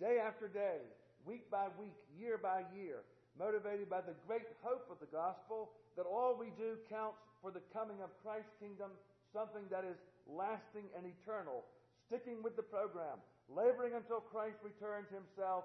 Day 0.00 0.20
after 0.20 0.48
day. 0.48 0.84
Week 1.24 1.48
by 1.50 1.68
week. 1.80 1.96
Year 2.20 2.36
by 2.36 2.64
year. 2.76 3.00
Motivated 3.38 3.88
by 3.88 4.00
the 4.00 4.16
great 4.26 4.48
hope 4.62 4.88
of 4.90 5.00
the 5.00 5.08
gospel 5.08 5.72
that 5.96 6.04
all 6.04 6.36
we 6.38 6.52
do 6.56 6.76
counts 6.88 7.18
for 7.40 7.50
the 7.50 7.64
coming 7.72 8.00
of 8.04 8.10
Christ's 8.22 8.52
kingdom 8.60 8.92
something 9.32 9.68
that 9.68 9.84
is 9.84 10.00
lasting 10.24 10.88
and 10.96 11.04
eternal, 11.04 11.64
sticking 12.08 12.40
with 12.42 12.56
the 12.56 12.64
program, 12.64 13.20
laboring 13.52 13.92
until 13.92 14.20
Christ 14.20 14.56
returns 14.64 15.12
himself 15.12 15.64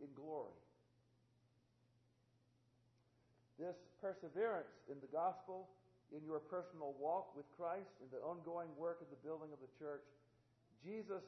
in 0.00 0.08
glory. 0.16 0.56
This 3.58 3.76
perseverance 4.00 4.70
in 4.88 4.96
the 5.02 5.10
gospel, 5.10 5.68
in 6.14 6.24
your 6.24 6.38
personal 6.38 6.94
walk 6.96 7.36
with 7.36 7.44
Christ, 7.58 7.90
in 8.00 8.08
the 8.08 8.22
ongoing 8.24 8.70
work 8.78 9.02
of 9.02 9.10
the 9.10 9.20
building 9.26 9.50
of 9.52 9.60
the 9.60 9.70
church, 9.76 10.06
Jesus 10.80 11.26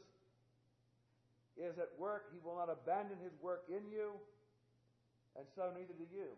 is 1.58 1.76
at 1.76 1.90
work. 1.98 2.30
He 2.32 2.38
will 2.40 2.56
not 2.56 2.70
abandon 2.70 3.18
his 3.20 3.34
work 3.42 3.66
in 3.68 3.82
you, 3.90 4.14
and 5.36 5.46
so 5.54 5.70
neither 5.74 5.94
do 5.94 6.06
you. 6.10 6.30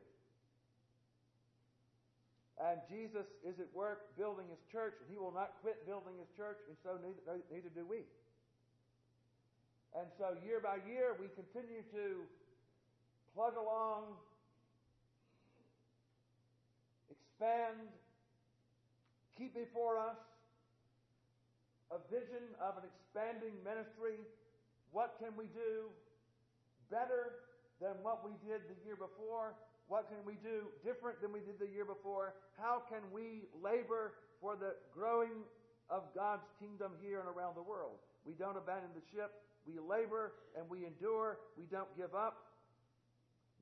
And 2.61 2.79
Jesus 2.87 3.27
is 3.43 3.59
at 3.59 3.67
work 3.75 4.15
building 4.17 4.47
his 4.47 4.61
church, 4.71 4.95
and 5.01 5.09
he 5.11 5.19
will 5.19 5.33
not 5.33 5.57
quit 5.63 5.87
building 5.87 6.15
his 6.21 6.29
church, 6.37 6.61
and 6.69 6.77
so 6.85 7.01
neither, 7.01 7.41
neither 7.51 7.73
do 7.75 7.85
we. 7.89 8.05
And 9.99 10.07
so 10.19 10.37
year 10.45 10.61
by 10.61 10.79
year, 10.89 11.17
we 11.19 11.27
continue 11.35 11.83
to 11.93 12.23
plug 13.35 13.57
along, 13.57 14.15
expand, 17.11 17.77
keep 19.37 19.55
before 19.55 19.99
us 19.99 20.17
a 21.91 21.99
vision 22.09 22.41
of 22.61 22.77
an 22.79 22.85
expanding 22.89 23.53
ministry. 23.65 24.17
What 24.93 25.17
can 25.19 25.37
we 25.37 25.45
do 25.53 25.89
better 26.91 27.52
than 27.83 27.99
what 28.07 28.23
we 28.23 28.31
did 28.47 28.63
the 28.71 28.79
year 28.87 28.95
before? 28.95 29.59
What 29.91 30.07
can 30.07 30.23
we 30.23 30.39
do 30.39 30.71
different 30.87 31.19
than 31.19 31.35
we 31.35 31.43
did 31.43 31.59
the 31.59 31.67
year 31.67 31.85
before? 31.85 32.39
How 32.55 32.87
can 32.87 33.03
we 33.11 33.51
labor 33.59 34.15
for 34.39 34.55
the 34.55 34.79
growing 34.95 35.43
of 35.91 36.07
God's 36.15 36.47
kingdom 36.63 36.95
here 37.03 37.19
and 37.19 37.27
around 37.27 37.59
the 37.59 37.67
world? 37.67 37.99
We 38.23 38.39
don't 38.39 38.57
abandon 38.57 38.95
the 38.95 39.03
ship. 39.11 39.35
We 39.67 39.83
labor 39.83 40.39
and 40.55 40.71
we 40.71 40.87
endure. 40.87 41.43
We 41.59 41.67
don't 41.67 41.91
give 41.99 42.15
up. 42.15 42.55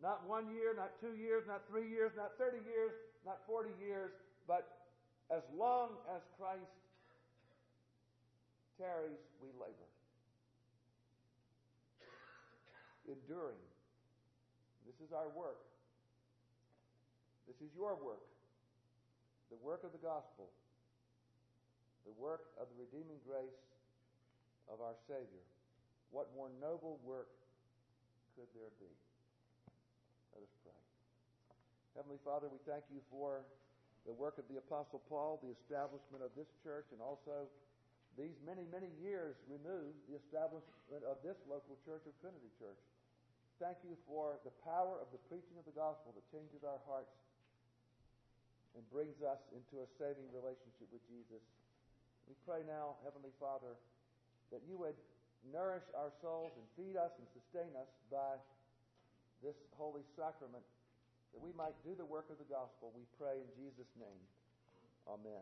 Not 0.05 0.29
one 0.29 0.53
year, 0.53 0.77
not 0.77 0.93
two 1.01 1.17
years, 1.17 1.45
not 1.49 1.65
three 1.69 1.89
years, 1.89 2.13
not 2.17 2.37
30 2.37 2.61
years, 2.69 2.93
not 3.25 3.41
40 3.49 3.69
years, 3.81 4.13
but 4.47 4.69
as 5.33 5.43
long 5.57 5.97
as 6.15 6.21
Christ 6.39 6.73
tarries, 8.79 9.21
we 9.43 9.49
labor. 9.61 9.89
Enduring. 13.09 13.61
This 15.01 15.09
is 15.09 15.17
our 15.17 15.33
work. 15.33 15.57
This 17.49 17.57
is 17.65 17.73
your 17.73 17.97
work, 17.97 18.21
the 19.49 19.57
work 19.65 19.81
of 19.81 19.97
the 19.97 20.03
gospel, 20.05 20.53
the 22.05 22.13
work 22.21 22.53
of 22.61 22.69
the 22.69 22.77
redeeming 22.85 23.17
grace 23.25 23.65
of 24.69 24.85
our 24.85 24.93
Savior. 25.09 25.41
What 26.13 26.29
more 26.37 26.53
noble 26.61 27.01
work 27.01 27.33
could 28.37 28.45
there 28.53 28.69
be? 28.77 28.93
Let 30.37 30.45
us 30.45 30.53
pray. 30.69 30.77
Heavenly 31.97 32.21
Father, 32.21 32.53
we 32.53 32.61
thank 32.69 32.85
you 32.93 33.01
for 33.09 33.41
the 34.05 34.13
work 34.13 34.37
of 34.37 34.45
the 34.53 34.61
Apostle 34.61 35.01
Paul, 35.09 35.41
the 35.41 35.57
establishment 35.65 36.21
of 36.21 36.29
this 36.37 36.53
church, 36.61 36.93
and 36.93 37.01
also 37.01 37.49
these 38.21 38.37
many, 38.45 38.69
many 38.69 38.93
years 39.01 39.33
removed, 39.49 39.97
the 40.13 40.21
establishment 40.21 41.09
of 41.09 41.17
this 41.25 41.41
local 41.49 41.81
church 41.89 42.05
of 42.05 42.13
Trinity 42.21 42.53
Church. 42.61 42.77
Thank 43.61 43.85
you 43.85 43.93
for 44.09 44.41
the 44.41 44.57
power 44.65 44.97
of 44.97 45.13
the 45.13 45.21
preaching 45.29 45.61
of 45.61 45.69
the 45.69 45.77
gospel 45.77 46.17
that 46.17 46.25
changes 46.33 46.65
our 46.65 46.81
hearts 46.89 47.13
and 48.73 48.81
brings 48.89 49.21
us 49.21 49.37
into 49.53 49.85
a 49.85 49.87
saving 50.01 50.33
relationship 50.33 50.89
with 50.89 51.05
Jesus. 51.13 51.45
We 52.25 52.33
pray 52.49 52.65
now, 52.65 52.97
Heavenly 53.05 53.37
Father, 53.37 53.77
that 54.49 54.65
you 54.65 54.81
would 54.81 54.97
nourish 55.45 55.85
our 55.93 56.09
souls 56.25 56.57
and 56.57 56.65
feed 56.73 56.97
us 56.97 57.13
and 57.21 57.29
sustain 57.37 57.69
us 57.77 57.93
by 58.09 58.41
this 59.45 59.61
holy 59.77 60.09
sacrament, 60.17 60.65
that 61.37 61.45
we 61.45 61.53
might 61.53 61.77
do 61.85 61.93
the 61.93 62.09
work 62.09 62.33
of 62.33 62.41
the 62.41 62.49
gospel. 62.49 62.97
We 62.97 63.05
pray 63.21 63.45
in 63.45 63.49
Jesus' 63.61 63.93
name. 64.01 64.25
Amen. 65.05 65.37